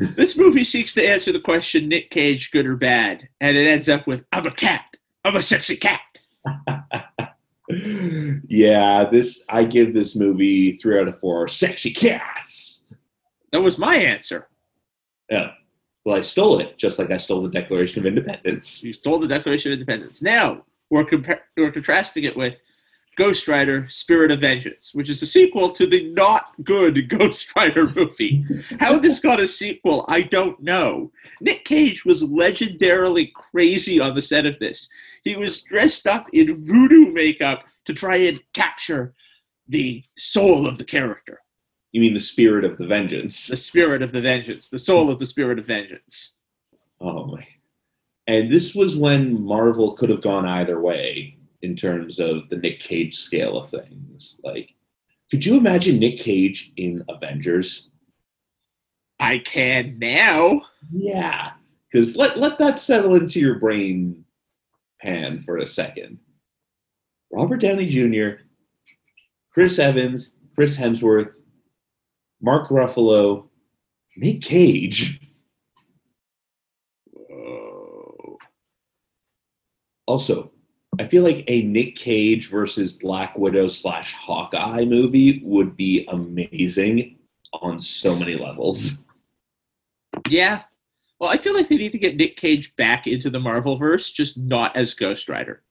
This 0.00 0.34
movie 0.36 0.64
seeks 0.64 0.94
to 0.94 1.06
answer 1.06 1.30
the 1.30 1.40
question 1.40 1.88
Nick 1.88 2.10
Cage, 2.10 2.50
good 2.50 2.66
or 2.66 2.76
bad, 2.76 3.28
and 3.40 3.56
it 3.56 3.66
ends 3.66 3.88
up 3.88 4.06
with 4.06 4.24
I'm 4.32 4.46
a 4.46 4.50
cat. 4.50 4.84
I'm 5.24 5.36
a 5.36 5.42
sexy 5.42 5.76
cat. 5.76 6.00
yeah, 8.48 9.04
this 9.04 9.44
I 9.50 9.64
give 9.64 9.92
this 9.92 10.16
movie 10.16 10.72
three 10.72 10.98
out 10.98 11.08
of 11.08 11.20
four. 11.20 11.46
Sexy 11.48 11.92
cats. 11.92 12.80
That 13.52 13.60
was 13.60 13.76
my 13.76 13.96
answer. 13.96 14.48
Yeah. 15.30 15.50
Well, 16.04 16.16
I 16.16 16.20
stole 16.20 16.60
it, 16.60 16.78
just 16.78 16.98
like 16.98 17.10
I 17.10 17.18
stole 17.18 17.42
the 17.42 17.50
Declaration 17.50 18.00
of 18.00 18.06
Independence. 18.06 18.82
You 18.82 18.94
stole 18.94 19.18
the 19.18 19.28
Declaration 19.28 19.70
of 19.70 19.78
Independence. 19.78 20.22
Now 20.22 20.64
we're, 20.88 21.04
compa- 21.04 21.40
we're 21.58 21.70
contrasting 21.70 22.24
it 22.24 22.34
with 22.34 22.58
Ghost 23.16 23.48
Rider: 23.48 23.86
Spirit 23.88 24.30
of 24.30 24.40
Vengeance, 24.40 24.94
which 24.94 25.10
is 25.10 25.20
a 25.22 25.26
sequel 25.26 25.70
to 25.70 25.86
the 25.86 26.10
not 26.12 26.52
good 26.64 27.08
Ghost 27.18 27.54
Rider 27.56 27.88
movie. 27.94 28.44
How 28.78 28.98
this 28.98 29.18
got 29.18 29.40
a 29.40 29.48
sequel, 29.48 30.04
I 30.08 30.22
don't 30.22 30.60
know. 30.62 31.12
Nick 31.40 31.64
Cage 31.64 32.04
was 32.04 32.22
legendarily 32.24 33.32
crazy 33.32 34.00
on 34.00 34.14
the 34.14 34.22
set 34.22 34.46
of 34.46 34.58
this. 34.58 34.88
He 35.24 35.36
was 35.36 35.60
dressed 35.62 36.06
up 36.06 36.26
in 36.32 36.64
voodoo 36.64 37.12
makeup 37.12 37.64
to 37.84 37.94
try 37.94 38.16
and 38.16 38.40
capture 38.54 39.14
the 39.68 40.02
soul 40.16 40.66
of 40.66 40.78
the 40.78 40.84
character, 40.84 41.40
You 41.92 42.00
mean 42.00 42.14
the 42.14 42.20
spirit 42.20 42.64
of 42.64 42.76
the 42.78 42.86
vengeance? 42.86 43.46
the 43.46 43.56
spirit 43.56 44.02
of 44.02 44.12
the 44.12 44.20
vengeance, 44.20 44.68
the 44.68 44.78
soul 44.78 45.10
of 45.10 45.18
the 45.18 45.26
spirit 45.26 45.58
of 45.58 45.66
vengeance. 45.66 46.34
Oh 47.00 47.26
my. 47.26 47.46
And 48.26 48.50
this 48.50 48.74
was 48.74 48.96
when 48.96 49.42
Marvel 49.42 49.92
could 49.92 50.10
have 50.10 50.22
gone 50.22 50.46
either 50.46 50.80
way 50.80 51.36
in 51.62 51.76
terms 51.76 52.18
of 52.18 52.48
the 52.48 52.56
Nick 52.56 52.80
Cage 52.80 53.16
scale 53.16 53.58
of 53.58 53.68
things. 53.68 54.40
Like, 54.42 54.74
could 55.30 55.44
you 55.44 55.56
imagine 55.56 55.98
Nick 55.98 56.18
Cage 56.18 56.72
in 56.76 57.04
Avengers? 57.08 57.90
I 59.18 59.38
can 59.38 59.98
now. 59.98 60.62
Yeah. 60.90 61.52
Because 61.90 62.16
let, 62.16 62.38
let 62.38 62.58
that 62.58 62.78
settle 62.78 63.14
into 63.16 63.40
your 63.40 63.56
brain 63.56 64.24
pan 65.00 65.42
for 65.42 65.58
a 65.58 65.66
second. 65.66 66.18
Robert 67.32 67.60
Downey 67.60 67.86
Jr., 67.86 68.42
Chris 69.52 69.78
Evans, 69.78 70.34
Chris 70.54 70.76
Hemsworth, 70.76 71.34
Mark 72.40 72.68
Ruffalo, 72.70 73.48
Nick 74.16 74.40
Cage. 74.40 75.20
Whoa. 77.12 78.38
Also, 80.06 80.52
I 81.00 81.08
feel 81.08 81.22
like 81.22 81.44
a 81.46 81.62
Nick 81.62 81.96
Cage 81.96 82.50
versus 82.50 82.92
Black 82.92 83.34
Widow 83.38 83.68
slash 83.68 84.12
Hawkeye 84.12 84.84
movie 84.84 85.40
would 85.42 85.74
be 85.74 86.06
amazing 86.08 87.16
on 87.54 87.80
so 87.80 88.14
many 88.14 88.36
levels. 88.36 88.98
Yeah. 90.28 90.64
Well, 91.18 91.30
I 91.30 91.38
feel 91.38 91.54
like 91.54 91.68
they 91.68 91.78
need 91.78 91.92
to 91.92 91.98
get 91.98 92.16
Nick 92.16 92.36
Cage 92.36 92.76
back 92.76 93.06
into 93.06 93.30
the 93.30 93.40
Marvel 93.40 93.78
verse, 93.78 94.10
just 94.10 94.36
not 94.36 94.76
as 94.76 94.92
Ghost 94.92 95.30
Rider. 95.30 95.62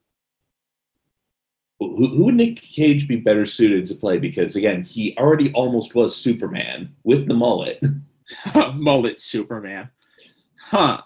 Who, 1.79 2.07
who 2.07 2.23
would 2.25 2.35
Nick 2.35 2.59
Cage 2.59 3.07
be 3.07 3.17
better 3.17 3.45
suited 3.45 3.85
to 3.85 3.93
play? 3.93 4.17
Because 4.17 4.55
again, 4.55 4.83
he 4.83 5.15
already 5.19 5.53
almost 5.53 5.93
was 5.93 6.15
Superman 6.15 6.95
with 7.03 7.27
the 7.27 7.35
mullet. 7.35 7.79
Mullet 8.73 9.19
Superman. 9.19 9.89
Huh. 10.59 11.01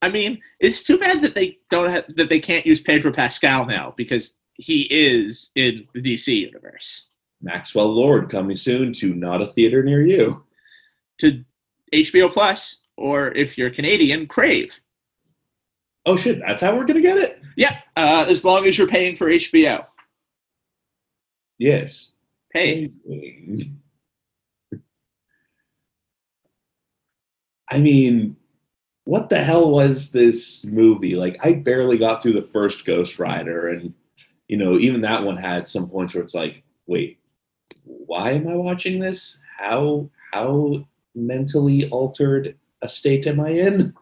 I 0.00 0.08
mean, 0.08 0.40
it's 0.60 0.82
too 0.82 0.98
bad 0.98 1.22
that 1.22 1.34
they 1.34 1.58
don't 1.70 1.90
have 1.90 2.04
that 2.16 2.28
they 2.28 2.38
can't 2.38 2.66
use 2.66 2.80
Pedro 2.80 3.12
Pascal 3.12 3.66
now 3.66 3.94
because 3.96 4.34
he 4.54 4.82
is 4.90 5.50
in 5.54 5.86
the 5.94 6.00
DC 6.00 6.28
universe. 6.34 7.08
Maxwell 7.40 7.92
Lord 7.92 8.30
coming 8.30 8.56
soon 8.56 8.92
to 8.94 9.14
not 9.14 9.42
a 9.42 9.46
theater 9.46 9.82
near 9.82 10.04
you. 10.04 10.44
To 11.18 11.44
HBO 11.92 12.32
Plus, 12.32 12.76
or 12.96 13.28
if 13.32 13.58
you're 13.58 13.70
Canadian, 13.70 14.26
Crave. 14.26 14.80
Oh 16.06 16.16
shit, 16.16 16.40
that's 16.40 16.62
how 16.62 16.76
we're 16.76 16.84
gonna 16.84 17.00
get 17.00 17.18
it? 17.18 17.42
Yeah, 17.56 17.78
uh, 17.96 18.24
as 18.28 18.44
long 18.44 18.66
as 18.66 18.78
you're 18.78 18.88
paying 18.88 19.16
for 19.16 19.26
HBO. 19.26 19.84
Yes. 21.58 22.10
Hey, 22.54 22.90
I 27.68 27.78
mean, 27.78 28.36
what 29.08 29.30
the 29.30 29.42
hell 29.42 29.70
was 29.70 30.10
this 30.10 30.66
movie? 30.66 31.16
Like, 31.16 31.38
I 31.42 31.54
barely 31.54 31.96
got 31.96 32.20
through 32.22 32.34
the 32.34 32.50
first 32.52 32.84
Ghost 32.84 33.18
Rider, 33.18 33.68
and 33.68 33.94
you 34.48 34.58
know, 34.58 34.76
even 34.76 35.00
that 35.00 35.24
one 35.24 35.38
had 35.38 35.66
some 35.66 35.88
points 35.88 36.14
where 36.14 36.22
it's 36.22 36.34
like, 36.34 36.62
wait, 36.86 37.18
why 37.84 38.32
am 38.32 38.46
I 38.46 38.54
watching 38.54 38.98
this? 38.98 39.38
How 39.56 40.10
how 40.30 40.86
mentally 41.14 41.88
altered 41.88 42.54
a 42.82 42.88
state 42.88 43.26
am 43.26 43.40
I 43.40 43.48
in? 43.48 43.94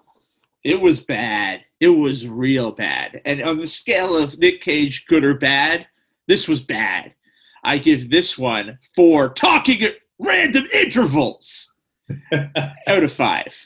it 0.65 0.81
was 0.81 0.99
bad. 0.99 1.61
It 1.79 1.91
was 1.91 2.27
real 2.27 2.73
bad. 2.73 3.21
And 3.25 3.41
on 3.45 3.61
the 3.61 3.69
scale 3.69 4.17
of 4.17 4.37
Nick 4.41 4.61
Cage, 4.61 5.05
good 5.07 5.25
or 5.25 5.35
bad, 5.35 5.87
this 6.27 6.49
was 6.49 6.61
bad. 6.61 7.15
I 7.63 7.79
give 7.79 8.11
this 8.11 8.37
one 8.37 8.77
four 8.97 9.29
talking 9.29 9.85
at 9.85 9.99
random 10.19 10.65
intervals 10.75 11.73
out 12.89 13.05
of 13.05 13.13
five. 13.13 13.57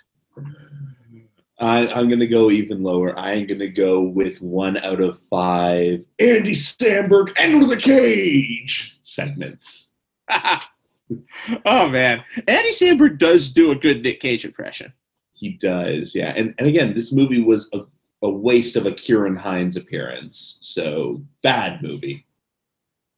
I, 1.60 1.88
I'm 1.92 2.08
gonna 2.08 2.26
go 2.26 2.50
even 2.50 2.82
lower. 2.82 3.16
I 3.18 3.34
am 3.34 3.46
gonna 3.46 3.68
go 3.68 4.00
with 4.00 4.40
one 4.40 4.78
out 4.78 5.00
of 5.00 5.20
five. 5.30 6.04
Andy 6.18 6.54
Samberg, 6.54 7.32
enter 7.36 7.66
the 7.66 7.76
cage 7.76 8.98
segments. 9.02 9.90
oh 10.30 11.88
man, 11.88 12.24
Andy 12.48 12.72
Samberg 12.72 13.18
does 13.18 13.50
do 13.50 13.72
a 13.72 13.76
good 13.76 14.02
Nick 14.02 14.20
Cage 14.20 14.44
impression. 14.44 14.92
He 15.34 15.50
does, 15.50 16.14
yeah. 16.14 16.32
And 16.34 16.54
and 16.58 16.66
again, 16.66 16.94
this 16.94 17.12
movie 17.12 17.42
was 17.42 17.68
a, 17.74 17.80
a 18.22 18.30
waste 18.30 18.76
of 18.76 18.86
a 18.86 18.92
Ciarán 18.92 19.36
Hinds 19.36 19.76
appearance. 19.76 20.56
So 20.60 21.22
bad 21.42 21.82
movie. 21.82 22.26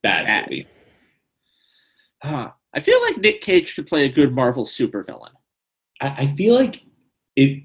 Bad, 0.02 0.26
Bad. 0.26 0.50
movie. 0.50 0.66
Huh. 2.22 2.50
I 2.74 2.80
feel 2.80 3.00
like 3.02 3.18
Nick 3.18 3.40
Cage 3.40 3.76
could 3.76 3.86
play 3.86 4.04
a 4.04 4.08
good 4.08 4.34
Marvel 4.34 4.64
supervillain. 4.64 5.30
I, 6.00 6.08
I 6.08 6.34
feel 6.34 6.54
like 6.54 6.82
it 7.36 7.64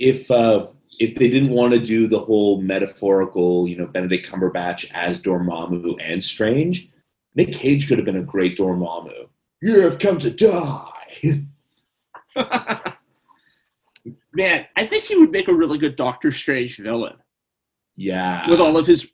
if 0.00 0.30
uh 0.30 0.66
if 0.98 1.14
they 1.14 1.28
didn't 1.30 1.50
want 1.50 1.72
to 1.72 1.78
do 1.80 2.06
the 2.08 2.18
whole 2.18 2.60
metaphorical, 2.60 3.66
you 3.66 3.76
know, 3.76 3.86
Benedict 3.86 4.28
Cumberbatch 4.28 4.90
as 4.92 5.18
Dormammu 5.20 5.96
and 6.00 6.22
Strange, 6.22 6.90
Nick 7.34 7.52
Cage 7.52 7.88
could 7.88 7.96
have 7.98 8.04
been 8.04 8.16
a 8.18 8.22
great 8.22 8.56
Dormammu. 8.58 9.28
You 9.62 9.80
have 9.80 9.98
come 9.98 10.18
to 10.18 10.30
die. 10.30 10.86
Man, 14.32 14.66
I 14.76 14.86
think 14.86 15.04
he 15.04 15.16
would 15.16 15.30
make 15.32 15.48
a 15.48 15.54
really 15.54 15.78
good 15.78 15.96
Doctor 15.96 16.30
Strange 16.30 16.78
villain 16.78 17.16
Yeah. 17.96 18.48
with 18.48 18.60
all 18.60 18.76
of 18.76 18.86
his 18.86 19.10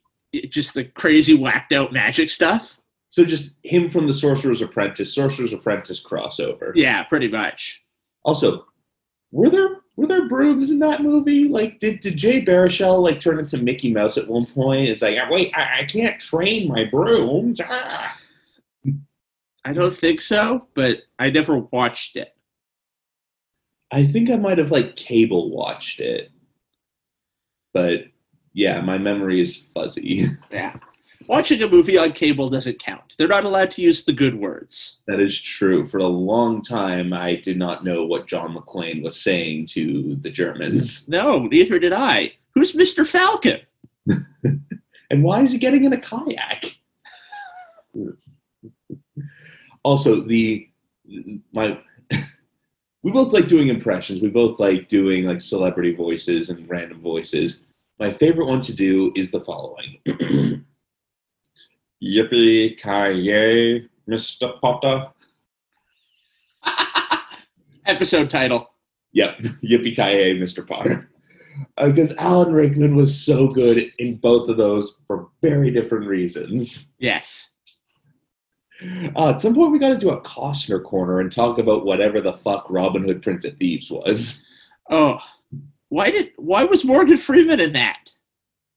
just 0.51 0.75
the 0.75 0.85
crazy 0.85 1.35
whacked 1.35 1.72
out 1.72 1.92
magic 1.92 2.31
stuff. 2.31 2.77
so 3.09 3.25
just 3.25 3.51
him 3.62 3.88
from 3.88 4.07
the 4.07 4.12
Sorcerer's 4.14 4.61
Apprentice, 4.61 5.14
Sorcerer's 5.14 5.53
Apprentice 5.55 6.03
crossover. 6.05 6.72
Yeah, 6.75 7.03
pretty 7.05 7.29
much. 7.29 7.81
Also, 8.25 8.66
were 9.31 9.49
there 9.49 9.77
were 9.97 10.07
there 10.07 10.29
brooms 10.29 10.71
in 10.71 10.79
that 10.81 11.03
movie? 11.03 11.49
Like, 11.49 11.79
did 11.81 12.01
did 12.01 12.17
Jay 12.17 12.45
Baruchel 12.45 13.01
like 13.01 13.21
turn 13.21 13.39
into 13.39 13.57
Mickey 13.59 13.93
Mouse 13.93 14.19
at 14.19 14.29
one 14.29 14.45
point? 14.45 14.89
It's 14.89 15.03
like, 15.03 15.17
wait, 15.31 15.53
I, 15.55 15.81
I 15.81 15.85
can't 15.85 16.21
train 16.21 16.69
my 16.69 16.85
brooms. 16.85 17.61
Ah. 17.65 18.19
I 19.65 19.73
don't 19.73 19.97
think 19.97 20.21
so, 20.21 20.69
but 20.75 20.99
I 21.19 21.31
never 21.31 21.59
watched 21.59 22.17
it. 22.17 22.37
I 23.91 24.07
think 24.07 24.31
I 24.31 24.37
might 24.37 24.59
have 24.59 24.71
like 24.71 24.97
cable 24.97 25.51
watched 25.51 26.01
it, 26.01 26.31
but 27.73 28.05
yeah, 28.53 28.81
my 28.81 28.99
memory 28.99 29.41
is 29.41 29.57
fuzzy. 29.75 30.27
Yeah. 30.51 30.77
Watching 31.29 31.62
a 31.62 31.69
movie 31.69 31.99
on 31.99 32.12
cable 32.12 32.49
doesn't 32.49 32.79
count. 32.79 33.15
They're 33.19 33.29
not 33.29 33.45
allowed 33.45 33.71
to 33.73 33.83
use 33.83 34.05
the 34.05 34.12
good 34.12 34.35
words. 34.37 35.01
that 35.07 35.21
is 35.21 35.41
true. 35.41 35.87
For 35.87 35.99
a 35.99 36.07
long 36.07 36.62
time, 36.62 37.12
I 37.12 37.37
did 37.37 37.59
not 37.59 37.85
know 37.85 38.05
what 38.05 38.27
John 38.27 38.55
McClane 38.55 39.03
was 39.03 39.21
saying 39.21 39.67
to 39.69 40.17
the 40.17 40.31
Germans, 40.31 41.09
No, 41.09 41.47
neither 41.47 41.79
did 41.79 41.93
I. 41.93 42.33
Who's 42.55 42.73
Mr. 42.73 43.07
Falcon? 43.07 43.61
and 44.45 45.23
why 45.23 45.43
is 45.43 45.53
he 45.53 45.59
getting 45.59 45.85
in 45.85 45.93
a 45.93 45.99
kayak? 45.99 46.77
also, 49.83 50.21
the 50.21 50.69
my 51.53 51.79
we 53.03 53.12
both 53.12 53.33
like 53.33 53.49
doing 53.49 53.69
impressions. 53.69 54.21
We 54.21 54.29
both 54.29 54.59
like 54.59 54.89
doing 54.89 55.25
like 55.25 55.41
celebrity 55.41 55.95
voices 55.95 56.51
and 56.51 56.69
random 56.69 57.01
voices. 57.01 57.61
My 57.99 58.12
favorite 58.12 58.47
one 58.47 58.61
to 58.62 58.75
do 58.75 59.12
is 59.17 59.31
the 59.31 59.41
following. 59.41 59.99
Yippee 62.03 62.77
ki 62.77 63.21
yay, 63.21 63.89
Mr. 64.09 64.61
Potter. 64.61 65.09
Episode 67.87 68.29
title. 68.29 68.71
Yep, 69.13 69.39
yippee 69.65 69.95
ki 69.97 70.03
yay, 70.03 70.39
Mr. 70.39 70.67
Potter. 70.67 71.11
Because 71.83 72.15
Alan 72.17 72.53
Rickman 72.53 72.97
was 72.97 73.19
so 73.19 73.49
good 73.49 73.91
in 73.99 74.17
both 74.17 74.49
of 74.49 74.59
those 74.59 74.99
for 75.07 75.29
very 75.41 75.71
different 75.71 76.07
reasons. 76.07 76.87
Yes. 76.99 77.49
Uh, 79.17 79.31
at 79.31 79.41
some 79.41 79.55
point, 79.55 79.73
we 79.73 79.79
got 79.79 79.89
to 79.89 79.99
do 79.99 80.11
a 80.11 80.21
Costner 80.21 80.85
corner 80.85 81.21
and 81.21 81.33
talk 81.33 81.57
about 81.57 81.87
whatever 81.87 82.21
the 82.21 82.35
fuck 82.35 82.67
Robin 82.69 83.05
Hood 83.05 83.23
Prince 83.23 83.47
of 83.47 83.57
Thieves 83.57 83.91
was. 83.91 84.45
Oh. 84.91 85.19
Why 85.89 86.11
did 86.11 86.33
why 86.37 86.65
was 86.65 86.85
Morgan 86.85 87.17
Freeman 87.17 87.61
in 87.61 87.73
that? 87.75 88.13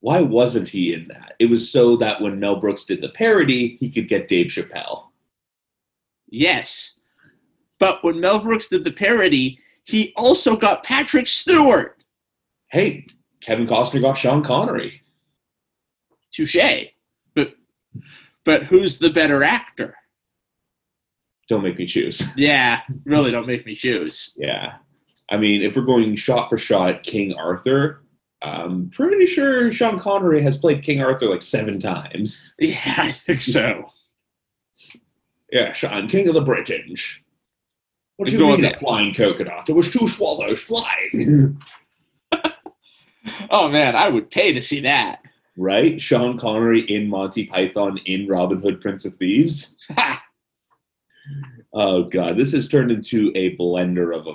Why 0.01 0.21
wasn't 0.21 0.69
he 0.69 0.93
in 0.93 1.07
that? 1.09 1.33
It 1.39 1.47
was 1.47 1.71
so 1.71 1.95
that 1.97 2.21
when 2.21 2.39
Mel 2.39 2.55
Brooks 2.55 2.85
did 2.85 3.01
the 3.01 3.09
parody, 3.09 3.75
he 3.79 3.89
could 3.89 4.07
get 4.07 4.27
Dave 4.27 4.47
Chappelle. 4.47 5.07
Yes. 6.29 6.93
But 7.79 8.03
when 8.03 8.19
Mel 8.19 8.39
Brooks 8.39 8.69
did 8.69 8.83
the 8.83 8.93
parody, 8.93 9.59
he 9.83 10.13
also 10.15 10.55
got 10.55 10.83
Patrick 10.83 11.27
Stewart. 11.27 11.97
Hey, 12.71 13.07
Kevin 13.41 13.67
Costner 13.67 14.01
got 14.01 14.17
Sean 14.17 14.43
Connery. 14.43 15.01
Touche. 16.31 16.55
But 17.35 17.55
but 18.45 18.63
who's 18.63 18.99
the 18.99 19.09
better 19.09 19.43
actor? 19.43 19.95
Don't 21.47 21.63
make 21.63 21.77
me 21.77 21.85
choose. 21.85 22.21
Yeah, 22.37 22.81
really 23.05 23.31
don't 23.31 23.47
make 23.47 23.65
me 23.65 23.73
choose. 23.73 24.33
Yeah. 24.37 24.75
I 25.31 25.37
mean, 25.37 25.61
if 25.61 25.75
we're 25.75 25.81
going 25.83 26.15
shot 26.15 26.49
for 26.49 26.57
shot, 26.57 27.03
King 27.03 27.33
Arthur, 27.33 28.03
I'm 28.41 28.89
pretty 28.89 29.25
sure 29.25 29.71
Sean 29.73 29.99
Connery 29.99 30.41
has 30.41 30.57
played 30.57 30.81
King 30.83 31.01
Arthur 31.01 31.25
like 31.25 31.41
seven 31.41 31.77
times. 31.79 32.41
Yeah, 32.57 32.79
I 32.97 33.11
think 33.11 33.41
so. 33.41 33.91
Yeah, 35.51 35.71
Sean, 35.73 36.07
King 36.07 36.27
of 36.27 36.35
the 36.35 36.41
British. 36.41 37.23
What 38.17 38.29
do 38.29 38.37
you 38.37 38.45
mean 38.45 38.63
a 38.65 38.77
flying 38.77 39.11
coconut? 39.15 39.65
There 39.65 39.73
was 39.75 39.89
two 39.89 40.07
swallows 40.07 40.61
flying. 40.61 41.59
Oh 43.51 43.67
man, 43.67 43.95
I 43.95 44.09
would 44.09 44.29
pay 44.29 44.53
to 44.53 44.61
see 44.61 44.79
that. 44.81 45.21
right? 45.57 45.99
Sean 45.99 46.37
Connery 46.37 46.81
in 46.81 47.09
Monty 47.09 47.45
Python 47.45 47.97
in 48.05 48.27
Robin 48.27 48.61
Hood, 48.61 48.79
Prince 48.79 49.05
of 49.05 49.15
Thieves. 49.15 49.75
Oh 51.73 52.03
god, 52.03 52.35
this 52.37 52.51
has 52.53 52.67
turned 52.67 52.89
into 52.91 53.31
a 53.35 53.55
blender 53.55 54.15
of 54.17 54.25
a 54.27 54.33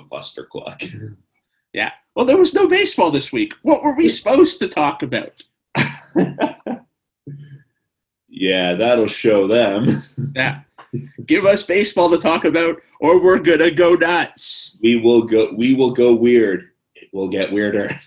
fustercluck. 1.75 1.91
Well, 2.15 2.25
there 2.25 2.37
was 2.37 2.53
no 2.53 2.67
baseball 2.67 3.11
this 3.11 3.31
week. 3.31 3.53
What 3.63 3.83
were 3.83 3.95
we 3.95 4.07
supposed 4.07 4.59
to 4.59 4.67
talk 4.67 5.03
about? 5.03 5.43
yeah, 8.29 8.75
that'll 8.75 9.07
show 9.07 9.47
them. 9.47 9.87
Yeah. 10.35 10.61
Give 11.25 11.45
us 11.45 11.63
baseball 11.63 12.09
to 12.09 12.17
talk 12.17 12.45
about, 12.45 12.81
or 13.01 13.21
we're 13.21 13.39
gonna 13.39 13.71
go 13.71 13.95
nuts. 13.95 14.77
We 14.81 14.95
will 14.95 15.23
go. 15.23 15.53
We 15.53 15.73
will 15.73 15.91
go 15.91 16.13
weird. 16.13 16.69
It 16.95 17.09
will 17.11 17.27
get 17.27 17.51
weirder. 17.51 17.99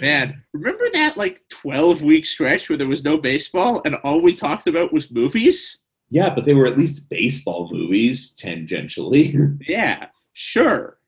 Man, 0.00 0.42
remember 0.52 0.86
that 0.92 1.16
like 1.16 1.42
12 1.50 2.02
week 2.02 2.26
stretch 2.26 2.68
where 2.68 2.78
there 2.78 2.88
was 2.88 3.04
no 3.04 3.16
baseball 3.16 3.80
and 3.84 3.94
all 3.96 4.20
we 4.20 4.34
talked 4.34 4.66
about 4.66 4.92
was 4.92 5.10
movies? 5.10 5.78
Yeah, 6.10 6.34
but 6.34 6.44
they 6.44 6.54
were 6.54 6.66
at 6.66 6.78
least 6.78 7.08
baseball 7.08 7.70
movies 7.72 8.34
tangentially. 8.40 9.56
Yeah, 9.68 10.06
sure. 10.32 10.98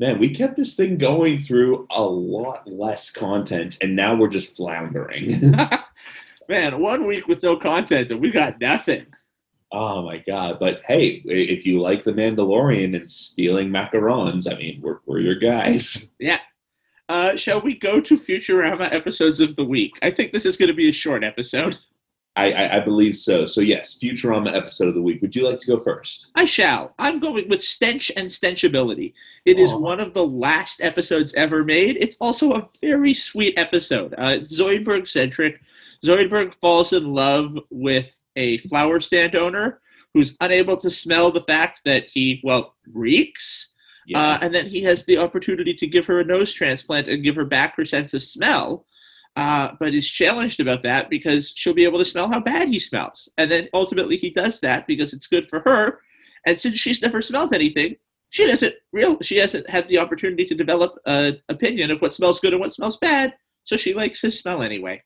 Man, 0.00 0.18
we 0.18 0.30
kept 0.30 0.56
this 0.56 0.74
thing 0.74 0.96
going 0.96 1.36
through 1.36 1.86
a 1.90 2.02
lot 2.02 2.66
less 2.66 3.10
content, 3.10 3.76
and 3.82 3.94
now 3.94 4.16
we're 4.16 4.28
just 4.28 4.56
floundering. 4.56 5.52
Man, 6.48 6.80
one 6.80 7.06
week 7.06 7.28
with 7.28 7.42
no 7.42 7.54
content 7.54 8.10
and 8.10 8.18
we 8.18 8.30
got 8.30 8.58
nothing. 8.62 9.04
oh 9.72 10.02
my 10.02 10.16
god! 10.26 10.56
But 10.58 10.80
hey, 10.86 11.22
if 11.26 11.66
you 11.66 11.82
like 11.82 12.02
the 12.02 12.14
Mandalorian 12.14 12.96
and 12.96 13.10
stealing 13.10 13.68
macarons, 13.68 14.50
I 14.50 14.56
mean, 14.56 14.80
we're 14.82 15.00
we're 15.04 15.20
your 15.20 15.38
guys. 15.38 16.08
Yeah. 16.18 16.40
Uh, 17.10 17.36
shall 17.36 17.60
we 17.60 17.74
go 17.74 18.00
to 18.00 18.16
Futurama 18.16 18.90
episodes 18.92 19.40
of 19.40 19.56
the 19.56 19.64
week? 19.64 19.98
I 20.00 20.12
think 20.12 20.32
this 20.32 20.46
is 20.46 20.56
going 20.56 20.68
to 20.68 20.74
be 20.74 20.88
a 20.88 20.92
short 20.92 21.24
episode. 21.24 21.76
I, 22.36 22.52
I, 22.52 22.76
I 22.76 22.80
believe 22.80 23.16
so. 23.16 23.44
So 23.44 23.60
yes, 23.60 23.98
Futurama 23.98 24.54
episode 24.54 24.88
of 24.88 24.94
the 24.94 25.02
week. 25.02 25.20
Would 25.20 25.34
you 25.34 25.48
like 25.48 25.58
to 25.60 25.66
go 25.66 25.80
first? 25.80 26.30
I 26.36 26.44
shall. 26.44 26.94
I'm 26.98 27.18
going 27.18 27.48
with 27.48 27.62
Stench 27.62 28.10
and 28.16 28.28
Stenchability. 28.28 29.12
It 29.44 29.58
is 29.58 29.72
Aw. 29.72 29.78
one 29.78 30.00
of 30.00 30.14
the 30.14 30.24
last 30.24 30.80
episodes 30.80 31.34
ever 31.34 31.64
made. 31.64 31.96
It's 32.00 32.16
also 32.20 32.52
a 32.52 32.68
very 32.80 33.14
sweet 33.14 33.54
episode. 33.56 34.14
Uh, 34.16 34.38
Zoidberg 34.40 35.08
centric. 35.08 35.60
Zoidberg 36.04 36.54
falls 36.60 36.92
in 36.92 37.12
love 37.12 37.58
with 37.70 38.14
a 38.36 38.58
flower 38.58 39.00
stand 39.00 39.34
owner 39.34 39.80
who's 40.14 40.36
unable 40.40 40.76
to 40.76 40.90
smell 40.90 41.30
the 41.30 41.42
fact 41.42 41.82
that 41.84 42.04
he, 42.08 42.40
well, 42.42 42.74
reeks. 42.92 43.68
Uh, 44.12 44.38
and 44.42 44.52
then 44.52 44.66
he 44.66 44.82
has 44.82 45.04
the 45.04 45.16
opportunity 45.16 45.72
to 45.72 45.86
give 45.86 46.04
her 46.04 46.18
a 46.18 46.24
nose 46.24 46.52
transplant 46.52 47.06
and 47.06 47.22
give 47.22 47.36
her 47.36 47.44
back 47.44 47.76
her 47.76 47.84
sense 47.84 48.12
of 48.12 48.22
smell. 48.22 48.84
Uh, 49.36 49.72
but 49.78 49.94
is 49.94 50.08
challenged 50.08 50.60
about 50.60 50.82
that 50.82 51.08
because 51.08 51.52
she'll 51.56 51.72
be 51.72 51.84
able 51.84 51.98
to 51.98 52.04
smell 52.04 52.28
how 52.28 52.40
bad 52.40 52.68
he 52.68 52.78
smells. 52.78 53.28
And 53.38 53.50
then 53.50 53.68
ultimately 53.72 54.16
he 54.16 54.30
does 54.30 54.60
that 54.60 54.86
because 54.86 55.12
it's 55.12 55.28
good 55.28 55.48
for 55.48 55.60
her. 55.60 56.00
And 56.46 56.58
since 56.58 56.78
she's 56.78 57.00
never 57.00 57.22
smelled 57.22 57.54
anything, 57.54 57.96
she 58.30 58.46
doesn't 58.46 58.74
real 58.92 59.20
she 59.20 59.36
hasn't 59.36 59.68
had 59.70 59.86
the 59.88 59.98
opportunity 59.98 60.44
to 60.44 60.54
develop 60.54 60.96
an 61.06 61.40
opinion 61.48 61.90
of 61.90 62.00
what 62.00 62.12
smells 62.12 62.40
good 62.40 62.52
and 62.52 62.60
what 62.60 62.72
smells 62.72 62.96
bad. 62.98 63.34
So 63.64 63.76
she 63.76 63.94
likes 63.94 64.20
his 64.20 64.38
smell 64.38 64.62
anyway. 64.62 65.02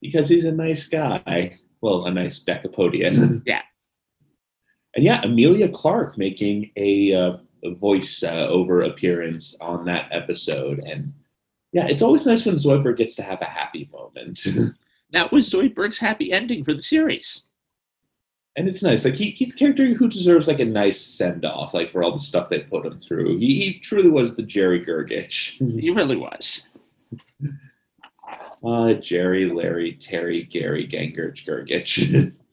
because 0.00 0.28
he's 0.28 0.44
a 0.44 0.52
nice 0.52 0.86
guy. 0.86 1.56
Well, 1.80 2.06
a 2.06 2.10
nice 2.10 2.42
Decapodian. 2.42 3.42
Yeah. 3.46 3.62
And 4.96 5.04
yeah, 5.04 5.20
Emilia 5.22 5.68
Clarke 5.68 6.16
making 6.16 6.70
a, 6.76 7.12
uh, 7.12 7.36
voice 7.80 8.22
uh, 8.22 8.46
over 8.48 8.82
appearance 8.82 9.54
on 9.60 9.84
that 9.84 10.08
episode, 10.12 10.78
and 10.78 11.12
yeah, 11.72 11.86
it's 11.86 12.02
always 12.02 12.24
nice 12.26 12.44
when 12.44 12.56
Zoidberg 12.56 12.96
gets 12.96 13.14
to 13.16 13.22
have 13.22 13.40
a 13.42 13.46
happy 13.46 13.88
moment, 13.92 14.40
That 15.12 15.32
was 15.32 15.50
Zoidberg's 15.50 15.98
happy 15.98 16.32
ending 16.32 16.64
for 16.64 16.74
the 16.74 16.82
series. 16.82 17.44
and 18.56 18.68
it's 18.68 18.82
nice. 18.82 19.04
Like 19.06 19.14
he, 19.14 19.30
he's 19.30 19.54
a 19.54 19.56
character 19.56 19.86
who 19.94 20.06
deserves 20.08 20.46
like 20.48 20.60
a 20.60 20.64
nice 20.66 21.00
send 21.00 21.44
off, 21.46 21.72
like 21.74 21.90
for 21.92 22.02
all 22.02 22.12
the 22.12 22.18
stuff 22.18 22.48
they 22.50 22.60
put 22.60 22.84
him 22.84 22.98
through. 22.98 23.38
He, 23.38 23.60
he 23.60 23.78
truly 23.80 24.10
was 24.10 24.34
the 24.34 24.42
Jerry 24.42 24.84
Gergich. 24.84 25.56
He 25.80 25.90
really 25.90 26.16
was. 26.16 26.68
Uh, 28.64 28.94
Jerry, 28.94 29.48
Larry, 29.50 29.92
Terry, 29.94 30.42
Gary, 30.42 30.86
Gengert, 30.86 31.44
Gergich. 31.46 32.32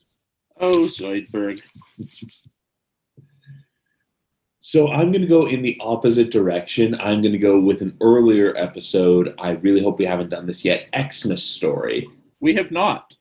Oh, 0.58 0.86
Zoidberg. 0.86 1.62
So 4.68 4.92
I'm 4.92 5.12
going 5.12 5.22
to 5.22 5.28
go 5.28 5.46
in 5.46 5.62
the 5.62 5.78
opposite 5.80 6.32
direction. 6.32 6.96
I'm 6.96 7.22
going 7.22 7.34
to 7.34 7.38
go 7.38 7.60
with 7.60 7.84
an 7.84 7.96
earlier 8.02 8.58
episode. 8.58 9.36
I 9.38 9.52
really 9.52 9.84
hope 9.84 10.00
we 10.00 10.06
haven't 10.06 10.32
done 10.32 10.48
this 10.48 10.66
yet. 10.66 10.88
Xmas 11.00 11.44
story. 11.44 12.10
We 12.40 12.56
have 12.56 12.72
not. 12.72 13.14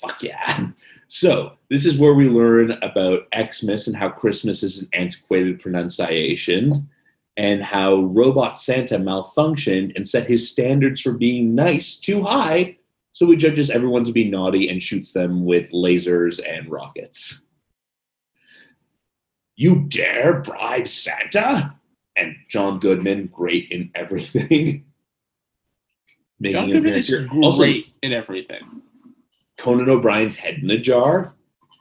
Fuck 0.00 0.22
yeah. 0.22 0.68
So 1.08 1.54
this 1.68 1.84
is 1.84 1.98
where 1.98 2.14
we 2.14 2.28
learn 2.28 2.78
about 2.82 3.22
Xmas 3.34 3.88
and 3.88 3.96
how 3.96 4.10
Christmas 4.10 4.62
is 4.62 4.82
an 4.82 4.88
antiquated 4.92 5.58
pronunciation 5.58 6.88
and 7.36 7.64
how 7.64 7.96
Robot 7.96 8.56
Santa 8.56 8.96
malfunctioned 9.00 9.96
and 9.96 10.08
set 10.08 10.28
his 10.28 10.48
standards 10.48 11.00
for 11.00 11.10
being 11.10 11.56
nice 11.56 11.96
too 11.96 12.22
high. 12.22 12.76
So 13.10 13.28
he 13.28 13.34
judges 13.34 13.68
everyone 13.68 14.04
to 14.04 14.12
be 14.12 14.30
naughty 14.30 14.68
and 14.68 14.80
shoots 14.80 15.10
them 15.10 15.44
with 15.44 15.68
lasers 15.72 16.38
and 16.48 16.70
rockets. 16.70 17.42
You 19.60 19.84
dare 19.90 20.40
bribe 20.40 20.88
Santa? 20.88 21.74
And 22.16 22.34
John 22.48 22.78
Goodman, 22.78 23.26
great 23.26 23.70
in 23.70 23.90
everything. 23.94 24.86
John 26.42 26.64
an 26.64 26.70
Goodman 26.70 26.94
is 26.94 27.10
great. 27.10 27.28
Also, 27.42 27.64
in 28.02 28.14
everything. 28.14 28.80
Conan 29.58 29.90
O'Brien's 29.90 30.36
head 30.36 30.54
in 30.62 30.70
a 30.70 30.78
jar. 30.78 31.34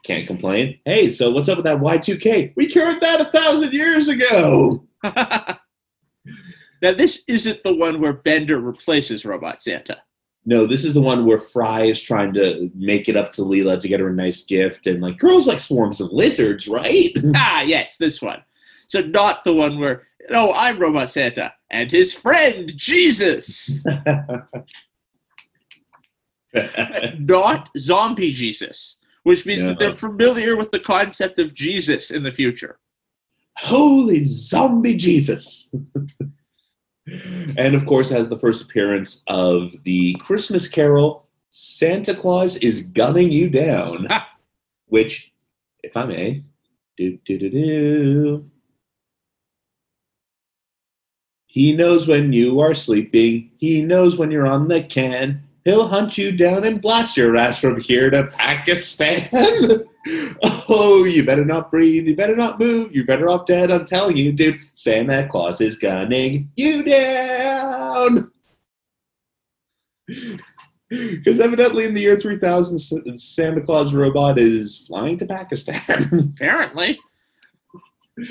Can't 0.03 0.27
complain. 0.27 0.77
Hey, 0.83 1.09
so 1.09 1.31
what's 1.31 1.47
up 1.47 1.55
with 1.57 1.63
that 1.63 1.79
Y2K? 1.79 2.51
We 2.57 2.67
cured 2.67 2.99
that 2.99 3.21
a 3.21 3.31
thousand 3.31 3.71
years 3.71 4.09
ago. 4.09 4.83
now 5.05 5.55
this 6.81 7.23
isn't 7.29 7.63
the 7.63 7.77
one 7.77 8.01
where 8.01 8.11
Bender 8.11 8.59
replaces 8.59 9.23
Robot 9.23 9.61
Santa. 9.61 10.01
No, 10.49 10.65
this 10.65 10.83
is 10.83 10.95
the 10.95 11.01
one 11.01 11.27
where 11.27 11.37
Fry 11.37 11.83
is 11.83 12.01
trying 12.01 12.33
to 12.33 12.71
make 12.73 13.07
it 13.07 13.15
up 13.15 13.31
to 13.33 13.43
Leela 13.43 13.79
to 13.79 13.87
get 13.87 13.99
her 13.99 14.07
a 14.07 14.13
nice 14.13 14.41
gift, 14.41 14.87
and 14.87 14.99
like 14.99 15.19
girls 15.19 15.45
like 15.45 15.59
swarms 15.59 16.01
of 16.01 16.11
lizards, 16.11 16.67
right? 16.67 17.11
ah, 17.35 17.61
yes, 17.61 17.97
this 17.97 18.19
one. 18.19 18.41
So 18.87 19.01
not 19.01 19.43
the 19.43 19.53
one 19.53 19.77
where 19.77 20.07
no, 20.31 20.51
I'm 20.55 20.79
Robot 20.79 21.11
Santa 21.11 21.53
and 21.69 21.91
his 21.91 22.15
friend 22.15 22.75
Jesus, 22.75 23.85
not 27.19 27.69
Zombie 27.77 28.33
Jesus, 28.33 28.95
which 29.21 29.45
means 29.45 29.63
that 29.65 29.77
they're 29.77 29.93
familiar 29.93 30.57
with 30.57 30.71
the 30.71 30.79
concept 30.79 31.37
of 31.37 31.53
Jesus 31.53 32.09
in 32.09 32.23
the 32.23 32.31
future. 32.31 32.79
Holy 33.55 34.23
zombie 34.23 34.95
Jesus! 34.95 35.69
and 37.57 37.75
of 37.75 37.85
course, 37.85 38.09
has 38.09 38.27
the 38.27 38.37
first 38.37 38.61
appearance 38.61 39.23
of 39.27 39.71
the 39.83 40.15
Christmas 40.19 40.67
Carol. 40.67 41.27
Santa 41.49 42.13
Claus 42.13 42.57
is 42.57 42.83
gunning 42.83 43.31
you 43.31 43.49
down, 43.49 44.07
which, 44.87 45.31
if 45.83 45.97
I 45.97 46.05
may, 46.05 46.43
do 46.97 47.17
do 47.25 47.39
do 47.39 47.49
do. 47.49 48.51
He 51.47 51.75
knows 51.75 52.07
when 52.07 52.31
you 52.31 52.59
are 52.59 52.75
sleeping. 52.75 53.49
He 53.57 53.81
knows 53.81 54.17
when 54.17 54.29
you're 54.29 54.45
on 54.45 54.67
the 54.67 54.83
can. 54.83 55.43
He'll 55.65 55.87
hunt 55.87 56.17
you 56.17 56.31
down 56.31 56.63
and 56.63 56.81
blast 56.81 57.17
your 57.17 57.35
ass 57.35 57.59
from 57.59 57.79
here 57.81 58.09
to 58.09 58.27
Pakistan. 58.27 59.85
Oh, 60.41 60.58
oh, 60.69 61.03
you 61.03 61.25
better 61.25 61.45
not 61.45 61.71
breathe. 61.71 62.07
You 62.07 62.15
better 62.15 62.35
not 62.35 62.59
move. 62.59 62.91
You're 62.91 63.05
better 63.05 63.29
off 63.29 63.45
dead. 63.45 63.71
I'm 63.71 63.85
telling 63.85 64.17
you, 64.17 64.31
dude. 64.31 64.59
Santa 64.73 65.27
Claus 65.27 65.61
is 65.61 65.77
gunning 65.77 66.51
you 66.55 66.83
down. 66.83 68.31
Because 70.89 71.39
evidently, 71.39 71.85
in 71.85 71.93
the 71.93 72.01
year 72.01 72.19
3000, 72.19 72.79
Santa 73.19 73.61
Claus 73.61 73.93
robot 73.93 74.39
is 74.39 74.79
flying 74.87 75.19
to 75.19 75.25
Pakistan. 75.27 76.09
Apparently. 76.35 76.99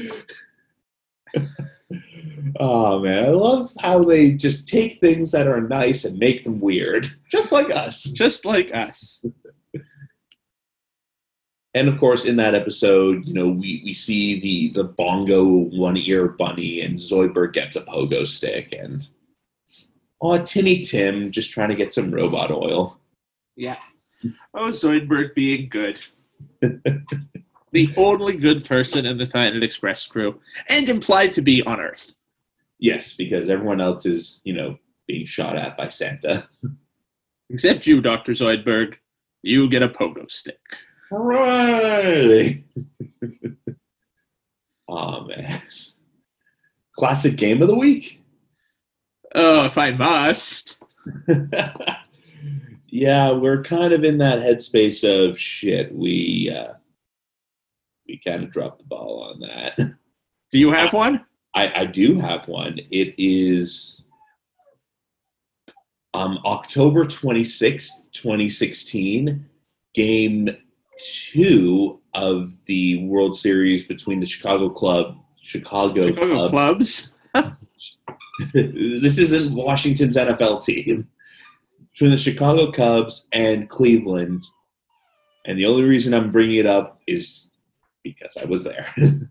oh 2.58 2.98
man, 2.98 3.24
I 3.24 3.28
love 3.28 3.72
how 3.78 4.02
they 4.02 4.32
just 4.32 4.66
take 4.66 5.00
things 5.00 5.30
that 5.30 5.46
are 5.46 5.60
nice 5.60 6.04
and 6.04 6.18
make 6.18 6.42
them 6.42 6.58
weird, 6.58 7.08
just 7.30 7.52
like 7.52 7.70
us. 7.70 8.02
Just 8.02 8.44
like 8.44 8.74
us. 8.74 9.20
And 11.74 11.88
of 11.88 11.98
course, 11.98 12.24
in 12.24 12.36
that 12.36 12.54
episode, 12.54 13.26
you 13.26 13.34
know, 13.34 13.48
we, 13.48 13.82
we 13.84 13.92
see 13.92 14.40
the 14.40 14.72
the 14.80 14.84
bongo 14.84 15.44
one 15.44 15.96
ear 15.96 16.28
bunny, 16.28 16.80
and 16.80 16.98
Zoidberg 16.98 17.52
gets 17.52 17.76
a 17.76 17.82
pogo 17.82 18.26
stick, 18.26 18.72
and 18.72 19.06
oh, 20.20 20.38
Tinny 20.38 20.80
Tim 20.80 21.30
just 21.30 21.50
trying 21.50 21.68
to 21.68 21.74
get 21.74 21.92
some 21.92 22.10
robot 22.10 22.50
oil. 22.50 22.98
Yeah. 23.56 23.76
Oh, 24.54 24.70
Zoidberg 24.70 25.34
being 25.34 25.68
good. 25.68 26.00
the 26.60 27.94
only 27.96 28.36
good 28.36 28.64
person 28.64 29.06
in 29.06 29.18
the 29.18 29.26
Planet 29.26 29.62
Express 29.62 30.06
crew, 30.06 30.40
and 30.68 30.88
implied 30.88 31.34
to 31.34 31.42
be 31.42 31.62
on 31.62 31.80
Earth. 31.80 32.14
Yes, 32.78 33.14
because 33.14 33.50
everyone 33.50 33.80
else 33.80 34.06
is, 34.06 34.40
you 34.44 34.54
know, 34.54 34.78
being 35.06 35.26
shot 35.26 35.56
at 35.56 35.76
by 35.76 35.88
Santa. 35.88 36.48
Except 37.50 37.86
you, 37.86 38.00
Dr. 38.00 38.32
Zoidberg. 38.32 38.94
You 39.42 39.68
get 39.68 39.82
a 39.82 39.88
pogo 39.88 40.30
stick. 40.30 40.58
Right. 41.10 42.64
oh 44.88 45.24
man. 45.24 45.62
Classic 46.96 47.36
game 47.36 47.62
of 47.62 47.68
the 47.68 47.76
week. 47.76 48.22
Oh, 49.34 49.64
if 49.64 49.78
I 49.78 49.92
must. 49.92 50.82
yeah, 52.88 53.32
we're 53.32 53.62
kind 53.62 53.92
of 53.92 54.04
in 54.04 54.18
that 54.18 54.40
headspace 54.40 55.04
of 55.04 55.38
shit. 55.38 55.94
We 55.94 56.54
uh, 56.54 56.74
we 58.06 58.20
kind 58.24 58.44
of 58.44 58.52
dropped 58.52 58.78
the 58.78 58.84
ball 58.84 59.22
on 59.22 59.40
that. 59.40 59.76
Do 59.78 60.58
you 60.58 60.72
have 60.72 60.92
one? 60.92 61.24
I, 61.54 61.82
I 61.82 61.84
do 61.86 62.18
have 62.18 62.48
one. 62.48 62.78
It 62.90 63.14
is 63.18 64.02
um, 66.14 66.38
October 66.44 67.04
26th, 67.04 67.88
2016, 68.12 69.46
game 69.94 70.48
two 70.98 72.00
of 72.14 72.52
the 72.66 73.04
World 73.06 73.36
Series 73.38 73.84
between 73.84 74.20
the 74.20 74.26
Chicago 74.26 74.68
Club, 74.68 75.16
Chicago, 75.42 76.08
Chicago 76.08 76.48
Club. 76.48 76.50
clubs. 76.50 77.12
this 78.54 79.18
isn't 79.18 79.54
Washington's 79.54 80.16
NFL 80.16 80.64
team. 80.64 81.08
Between 81.92 82.10
the 82.10 82.18
Chicago 82.18 82.70
Cubs 82.70 83.28
and 83.32 83.68
Cleveland. 83.68 84.44
And 85.46 85.58
the 85.58 85.66
only 85.66 85.84
reason 85.84 86.14
I'm 86.14 86.30
bringing 86.30 86.56
it 86.56 86.66
up 86.66 87.00
is 87.06 87.50
because 88.02 88.36
I 88.36 88.44
was 88.44 88.62
there. 88.64 88.86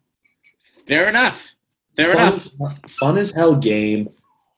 Fair 0.88 1.08
enough. 1.08 1.54
Fair 1.96 2.14
fun, 2.14 2.34
enough. 2.34 2.80
fun 2.88 3.18
as 3.18 3.32
hell 3.32 3.56
game. 3.56 4.10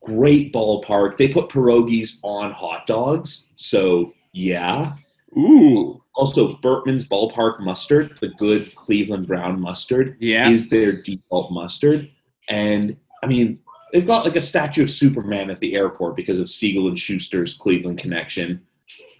Great 0.04 0.54
ballpark. 0.54 1.18
They 1.18 1.28
put 1.28 1.50
pierogies 1.50 2.18
on 2.24 2.52
hot 2.52 2.88
dogs. 2.88 3.48
So, 3.56 4.14
yeah. 4.34 4.94
Ooh. 5.38 6.02
Also, 6.20 6.56
Bertman's 6.58 7.08
ballpark 7.08 7.62
mustard, 7.62 8.18
the 8.20 8.28
good 8.28 8.76
Cleveland 8.76 9.26
brown 9.26 9.62
mustard, 9.62 10.18
Yeah. 10.20 10.50
is 10.50 10.68
their 10.68 10.92
default 11.02 11.50
mustard. 11.54 12.10
And, 12.50 12.98
I 13.24 13.28
mean, 13.28 13.60
they've 13.94 14.06
got 14.06 14.26
like 14.26 14.36
a 14.36 14.42
statue 14.42 14.84
of 14.84 14.92
Superman 14.92 15.50
at 15.50 15.62
the 15.62 15.76
airport 15.76 16.18
because 16.18 16.40
of 16.40 16.50
Siegel 16.50 16.90
and 16.90 17.00
Shuster's 17.00 17.54
Cleveland 17.54 18.00
connection. 18.00 18.62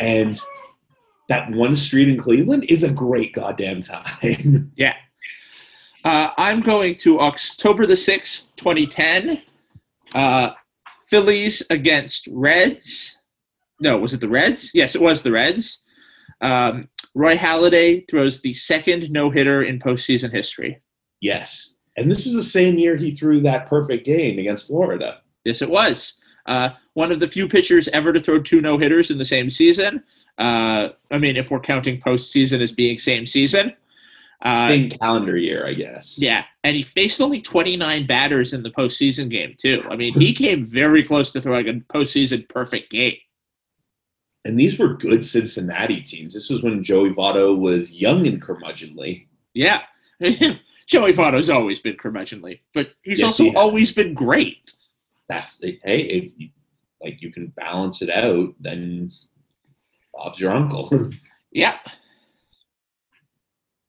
And 0.02 0.42
that 1.30 1.50
one 1.52 1.74
street 1.74 2.10
in 2.10 2.18
Cleveland 2.18 2.66
is 2.68 2.84
a 2.84 2.92
great 2.92 3.34
goddamn 3.34 3.82
time. 3.82 4.74
Yeah. 4.76 4.96
Uh, 6.04 6.32
I'm 6.38 6.60
going 6.60 6.96
to 6.96 7.22
October 7.22 7.86
the 7.86 7.94
6th, 7.94 8.48
2010. 8.58 9.42
Uh, 10.14 10.50
Phillies 11.10 11.64
against 11.70 12.28
Reds. 12.32 13.20
No, 13.80 13.98
was 13.98 14.14
it 14.14 14.20
the 14.20 14.28
Reds? 14.28 14.72
Yes, 14.74 14.96
it 14.96 15.02
was 15.02 15.24
the 15.24 15.32
Reds. 15.32 15.80
Um, 16.42 16.88
Roy 17.16 17.36
Halladay 17.36 18.10
throws 18.10 18.42
the 18.42 18.54
second 18.54 19.10
no 19.12 19.30
hitter 19.30 19.64
in 19.64 19.80
postseason 19.80 20.32
history. 20.32 20.80
yes. 21.22 21.76
And 21.98 22.10
this 22.10 22.24
was 22.24 22.34
the 22.34 22.44
same 22.44 22.78
year 22.78 22.96
he 22.96 23.14
threw 23.14 23.42
that 23.42 23.66
perfect 23.66 24.06
game 24.06 24.40
against 24.40 24.68
Florida. 24.68 25.20
Yes, 25.44 25.62
it 25.62 25.70
was. 25.70 26.14
Uh, 26.46 26.70
one 26.94 27.12
of 27.12 27.20
the 27.20 27.28
few 27.28 27.46
pitchers 27.50 27.90
ever 27.90 28.14
to 28.14 28.22
throw 28.22 28.42
two 28.42 28.62
no 28.62 28.78
hitters 28.78 29.12
in 29.12 29.18
the 29.18 29.26
same 29.26 29.50
season. 29.50 30.02
Uh, 30.38 30.90
I 31.12 31.18
mean, 31.18 31.36
if 31.36 31.52
we're 31.52 31.60
counting 31.60 32.00
postseason 32.00 32.62
as 32.62 32.72
being 32.72 32.98
same 33.00 33.26
season. 33.26 33.74
Uh, 34.42 34.70
Same 34.70 34.90
calendar 34.90 35.36
year, 35.36 35.68
I 35.68 35.74
guess. 35.74 36.18
Yeah, 36.18 36.46
and 36.64 36.74
he 36.78 36.84
faced 36.84 37.20
only 37.20 37.42
29 37.42 38.08
batters 38.08 38.54
in 38.54 38.64
the 38.64 38.72
postseason 38.72 39.30
game 39.30 39.54
too. 39.58 39.86
I 39.90 39.98
mean, 39.98 40.14
he 40.14 40.32
came 40.32 40.64
very 40.64 41.04
close 41.04 41.34
to 41.34 41.42
throwing 41.42 41.68
a 41.68 41.74
postseason 41.94 42.48
perfect 42.48 42.90
game. 42.90 43.18
And 44.46 44.58
these 44.58 44.80
were 44.80 44.96
good 44.96 45.26
Cincinnati 45.26 46.02
teams. 46.02 46.34
This 46.34 46.50
was 46.50 46.64
when 46.64 46.84
Joey 46.84 47.10
Votto 47.10 47.58
was 47.58 47.92
young 47.92 48.26
and 48.26 48.42
curmudgeonly. 48.42 49.28
Yeah, 49.54 49.82
Joey 50.22 51.14
Votto's 51.14 51.50
always 51.50 51.80
been 51.80 51.98
curmudgeonly, 51.98 52.62
but 52.74 52.94
he's 53.04 53.20
Yes, 53.20 53.28
also 53.28 53.44
he 53.44 53.56
always 53.56 53.92
been 53.92 54.14
great. 54.14 54.74
That's 55.28 55.58
the 55.58 55.80
hey, 55.84 56.02
if 56.02 56.32
you, 56.38 56.50
like 57.02 57.22
you 57.22 57.32
can 57.32 57.48
balance 57.48 58.02
it 58.02 58.10
out, 58.10 58.54
then 58.60 59.12
Bob's 60.14 60.40
your 60.40 60.52
uncle. 60.52 60.92
Yeah, 61.52 61.80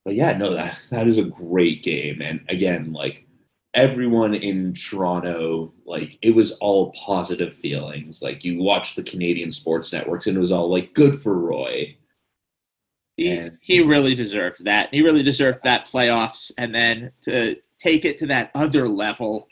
but 0.03 0.15
yeah, 0.15 0.35
no, 0.37 0.55
that 0.55 0.81
that 0.91 1.07
is 1.07 1.19
a 1.19 1.25
great 1.25 1.83
game, 1.83 2.23
and 2.23 2.41
again, 2.49 2.91
like 2.91 3.27
everyone 3.75 4.35
in 4.35 4.75
Toronto, 4.75 5.73
like 5.87 6.19
it 6.23 6.35
was 6.35 6.53
all 6.53 6.93
positive 6.93 7.55
feelings. 7.55 8.23
Like 8.23 8.45
you 8.45 8.59
watch 8.63 8.95
the 8.95 9.03
Canadian 9.03 9.53
sports 9.53 9.93
networks, 9.93 10.27
and 10.27 10.37
it 10.37 10.41
was 10.41 10.53
all 10.53 10.71
like 10.71 10.93
good 10.95 11.23
for 11.23 11.39
Roy. 11.39 11.97
He, 13.17 13.29
And- 13.31 13.59
he 13.61 13.81
really 13.83 14.15
deserved 14.15 14.65
that. 14.65 14.93
He 14.93 15.03
really 15.03 15.23
deserved 15.23 15.61
that 15.65 15.87
playoffs, 15.87 16.51
and 16.59 16.75
then 16.75 17.13
to 17.23 17.57
take 17.79 18.05
it 18.05 18.19
to 18.21 18.27
that 18.27 18.51
other 18.55 18.89
level 18.89 19.49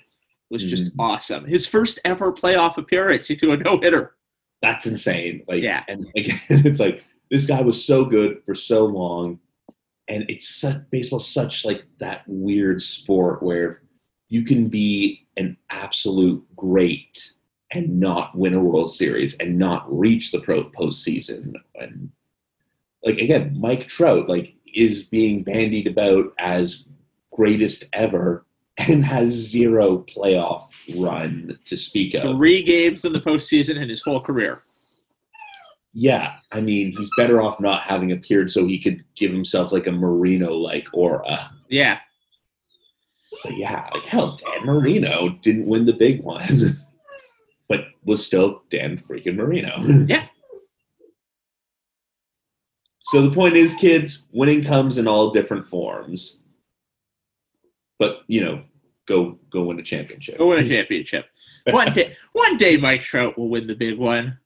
was 0.50 0.64
just 0.64 0.86
Mhm. 0.96 1.00
awesome. 1.00 1.44
His 1.46 1.66
first 1.66 1.98
ever 2.04 2.32
playoff 2.32 2.76
appearance, 2.78 3.26
he 3.26 3.34
threw 3.36 3.52
a 3.52 3.56
no 3.58 3.78
hitter. 3.78 4.14
That's 4.62 4.86
insane. 4.86 5.42
Like, 5.46 5.62
Yeah. 5.62 5.84
and 5.88 6.06
again, 6.16 6.38
it's 6.66 6.80
like 6.80 7.04
this 7.30 7.46
guy 7.46 7.60
was 7.60 7.84
so 7.84 8.04
good 8.04 8.42
for 8.44 8.54
so 8.54 8.86
long, 8.86 9.38
and 10.08 10.24
it's 10.28 10.48
such 10.48 10.78
baseball 10.90 11.18
such 11.18 11.64
like 11.66 11.84
that 11.98 12.22
weird 12.26 12.82
sport 12.82 13.42
where 13.42 13.82
you 14.28 14.44
can 14.44 14.68
be 14.68 15.26
an 15.36 15.56
absolute 15.70 16.44
great 16.56 17.32
and 17.72 18.00
not 18.00 18.36
win 18.36 18.54
a 18.54 18.60
World 18.60 18.92
Series 18.92 19.34
and 19.36 19.58
not 19.58 19.86
reach 19.96 20.32
the 20.32 20.40
pro 20.40 20.64
postseason. 20.70 21.54
And 21.74 22.10
like 23.04 23.18
again, 23.18 23.56
Mike 23.58 23.86
Trout 23.86 24.28
like 24.28 24.54
is 24.74 25.04
being 25.04 25.42
bandied 25.42 25.86
about 25.86 26.32
as 26.38 26.84
greatest 27.32 27.84
ever 27.92 28.44
and 28.78 29.04
has 29.04 29.30
zero 29.30 30.04
playoff 30.14 30.70
run 30.96 31.58
to 31.64 31.76
speak 31.76 32.14
of. 32.14 32.22
Three 32.22 32.62
games 32.62 33.04
in 33.04 33.12
the 33.12 33.20
postseason 33.20 33.80
in 33.80 33.88
his 33.88 34.02
whole 34.02 34.20
career. 34.20 34.62
Yeah, 35.94 36.34
I 36.52 36.60
mean, 36.60 36.92
he's 36.92 37.10
better 37.16 37.42
off 37.42 37.58
not 37.60 37.82
having 37.82 38.12
appeared 38.12 38.52
so 38.52 38.66
he 38.66 38.78
could 38.78 39.02
give 39.16 39.32
himself 39.32 39.72
like 39.72 39.86
a 39.86 39.92
Marino 39.92 40.52
like 40.52 40.86
aura. 40.92 41.50
Yeah. 41.68 41.98
But 43.42 43.56
yeah, 43.56 43.88
like 43.94 44.04
hell, 44.04 44.36
Dan 44.36 44.66
Marino 44.66 45.30
didn't 45.42 45.66
win 45.66 45.86
the 45.86 45.92
big 45.92 46.22
one, 46.22 46.78
but 47.68 47.86
was 48.04 48.24
still 48.24 48.62
Dan 48.70 48.98
freaking 48.98 49.36
Marino. 49.36 49.76
Yeah. 50.08 50.26
So 53.00 53.22
the 53.22 53.34
point 53.34 53.56
is, 53.56 53.74
kids, 53.76 54.26
winning 54.32 54.62
comes 54.62 54.98
in 54.98 55.08
all 55.08 55.30
different 55.30 55.66
forms. 55.66 56.42
But 57.98 58.20
you 58.26 58.44
know, 58.44 58.64
go 59.06 59.38
go 59.50 59.64
win 59.64 59.80
a 59.80 59.82
championship. 59.82 60.38
Go 60.38 60.48
win 60.48 60.64
a 60.64 60.68
championship. 60.68 61.26
One 61.70 61.92
day, 61.92 62.14
one 62.32 62.56
day, 62.56 62.78
Mike 62.78 63.02
Trout 63.02 63.36
will 63.36 63.50
win 63.50 63.66
the 63.66 63.74
big 63.74 63.98
one. 63.98 64.38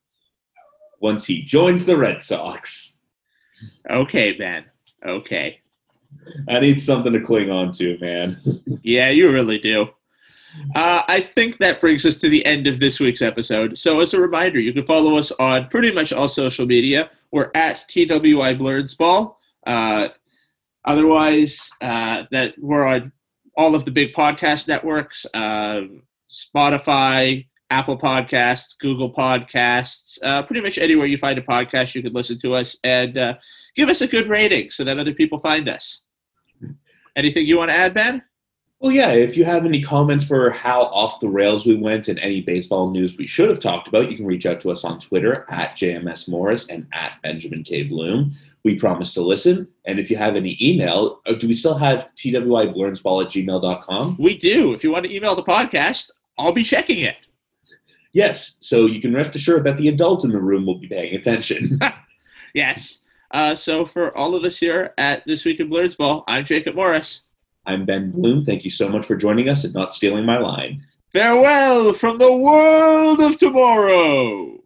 Once 1.01 1.25
he 1.25 1.43
joins 1.43 1.85
the 1.85 1.97
Red 1.97 2.21
Sox, 2.21 2.97
Okay, 3.91 4.33
Ben. 4.33 4.65
Okay. 5.07 5.61
I 6.49 6.61
need 6.61 6.81
something 6.81 7.13
to 7.13 7.21
cling 7.21 7.51
on 7.51 7.73
to, 7.73 7.99
man. 7.99 8.41
Yeah, 8.83 9.11
you 9.11 9.33
really 9.33 9.59
do. 9.59 9.89
Uh, 10.75 11.03
I 11.09 11.21
think 11.21 11.59
that 11.59 11.81
brings 11.81 12.05
us 12.05 12.19
to 12.19 12.29
the 12.29 12.45
end 12.45 12.67
of 12.67 12.79
this 12.79 13.01
week's 13.01 13.23
episode. 13.23 13.79
So, 13.79 14.01
as 14.01 14.13
a 14.13 14.21
reminder, 14.21 14.61
you 14.61 14.73
can 14.73 14.85
follow 14.85 15.17
us 15.17 15.33
on 15.33 15.69
pretty 15.69 15.93
much 15.93 16.13
all 16.13 16.29
social 16.29 16.67
media. 16.67 17.11
We're 17.31 17.51
at 17.55 17.85
TWI 17.89 18.55
Blurnsball. 18.55 19.37
Uh, 19.67 20.09
otherwise, 20.85 21.71
uh, 21.81 22.25
that 22.31 22.55
we're 22.59 22.85
on 22.85 23.13
all 23.57 23.75
of 23.75 23.85
the 23.85 23.91
big 23.91 24.15
podcast 24.15 24.69
networks: 24.69 25.27
um 25.35 26.03
Spotify, 26.31 27.47
Apple 27.73 27.99
Podcasts, 27.99 28.79
Google 28.79 29.11
Podcasts. 29.11 30.19
Uh, 30.23 30.43
pretty 30.43 30.61
much 30.61 30.77
anywhere 30.77 31.07
you 31.07 31.17
find 31.17 31.39
a 31.39 31.43
podcast, 31.43 31.95
you 31.95 32.03
can 32.03 32.13
listen 32.13 32.37
to 32.41 32.53
us 32.53 32.77
and 32.85 33.17
uh, 33.17 33.35
give 33.75 33.89
us 33.89 34.03
a 34.03 34.07
good 34.07 34.29
rating 34.29 34.69
so 34.69 34.85
that 34.85 34.99
other 34.99 35.15
people 35.15 35.41
find 35.41 35.71
us. 35.71 36.03
Anything 37.17 37.47
you 37.47 37.57
want 37.57 37.71
to 37.71 37.77
add, 37.77 37.95
Ben? 37.95 38.23
Well, 38.79 38.93
yeah, 38.93 39.13
if 39.13 39.39
you 39.39 39.45
have 39.47 39.65
any 39.65 39.81
comments 39.81 40.23
for 40.23 40.51
how 40.51 40.83
off 40.83 41.21
the 41.21 41.31
rails 41.31 41.65
we 41.65 41.75
went 41.75 42.09
and 42.09 42.19
any 42.19 42.43
baseball 42.43 42.91
news 42.91 43.17
we 43.17 43.27
should 43.27 43.49
have 43.49 43.61
talked 43.61 43.89
about, 43.89 44.11
you 44.11 44.19
can 44.19 44.27
reach 44.27 44.45
out 44.45 44.61
to 44.61 44.71
us 44.71 44.85
on 44.85 45.01
Twitter 45.01 45.47
at 45.49 45.77
JMS 45.77 46.29
Morris 46.29 46.69
and 46.69 46.87
at 46.93 47.13
Benjamin 47.23 47.63
K. 47.65 47.85
Bloom. 47.85 48.33
We 48.65 48.79
promise 48.79 49.15
to 49.15 49.23
listen. 49.23 49.67
And 49.87 49.99
if 49.99 50.11
you 50.11 50.17
have 50.17 50.37
any 50.37 50.59
email, 50.61 51.23
uh, 51.27 51.35
do 51.35 51.47
we 51.47 51.55
still 51.55 51.79
have 51.79 52.11
twiblurnsball 52.17 53.25
at 53.25 53.31
gmail.com? 53.31 54.17
We 54.19 54.37
do. 54.37 54.75
If 54.75 54.85
you 54.85 54.93
want 54.93 55.07
to 55.07 55.15
email 55.15 55.35
the 55.35 55.43
podcast, 55.43 56.11
I'll 56.37 56.53
be 56.53 56.65
checking 56.65 56.99
it. 56.99 57.17
Yes, 58.13 58.59
so 58.61 58.87
you 58.87 59.01
can 59.01 59.15
rest 59.15 59.35
assured 59.35 59.65
that 59.65 59.79
the 59.79 59.89
adult 59.89 60.25
in 60.25 60.31
the 60.31 60.41
room 60.41 60.67
will 60.67 60.79
be 60.79 60.89
paying 60.89 61.15
attention. 61.15 61.79
Yes. 62.55 62.99
Uh, 63.31 63.55
so 63.55 63.87
for 63.87 64.15
all 64.15 64.35
of 64.35 64.45
us 64.45 64.59
here 64.59 64.93
at 64.99 65.27
This 65.27 65.45
Week 65.47 65.59
in 65.59 65.71
Blurnsball, 65.71 66.25
I'm 66.29 66.45
Jacob 66.45 66.75
Morris. 66.75 67.23
I'm 67.65 67.87
Ben 67.87 68.11
Bloom. 68.11 68.45
Thank 68.45 68.65
you 68.65 68.71
so 68.71 68.91
much 68.91 69.07
for 69.07 69.17
joining 69.17 69.49
us 69.49 69.65
and 69.65 69.73
not 69.73 69.95
stealing 69.95 70.27
my 70.27 70.37
line. 70.37 70.85
Farewell 71.15 71.95
from 71.95 72.19
the 72.19 72.37
world 72.37 73.23
of 73.23 73.39
tomorrow. 73.39 74.62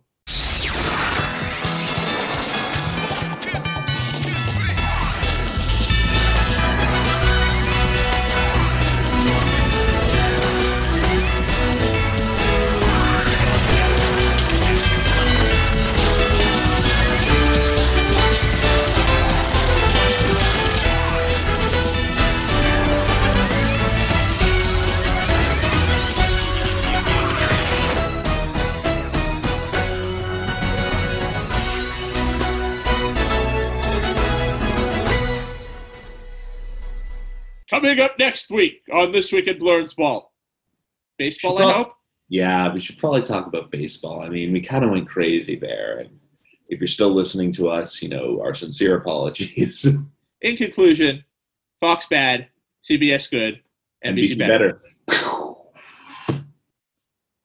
Coming 37.97 38.11
up 38.11 38.19
next 38.19 38.51
week 38.51 38.83
on 38.93 39.11
This 39.11 39.33
Week 39.33 39.47
in 39.47 39.59
Blurnsball. 39.59 40.25
Baseball, 41.17 41.57
I 41.63 41.73
hope. 41.73 41.95
Yeah, 42.29 42.71
we 42.71 42.79
should 42.79 42.99
probably 42.99 43.23
talk 43.23 43.47
about 43.47 43.71
baseball. 43.71 44.21
I 44.21 44.29
mean, 44.29 44.53
we 44.53 44.61
kind 44.61 44.85
of 44.85 44.91
went 44.91 45.09
crazy 45.09 45.57
there. 45.57 46.01
And 46.01 46.11
if 46.69 46.79
you're 46.79 46.89
still 46.89 47.09
listening 47.09 47.53
to 47.53 47.71
us, 47.71 48.03
you 48.03 48.11
know, 48.11 48.43
our 48.43 48.53
sincere 48.53 48.97
apologies. 48.99 49.89
In 50.43 50.57
conclusion, 50.59 51.25
Fox 51.81 52.05
bad, 52.05 52.49
CBS 52.85 53.31
good, 53.31 53.63
NBC 54.05 54.35
NBC 54.35 54.39
better. 54.41 54.83
better. 55.07 55.43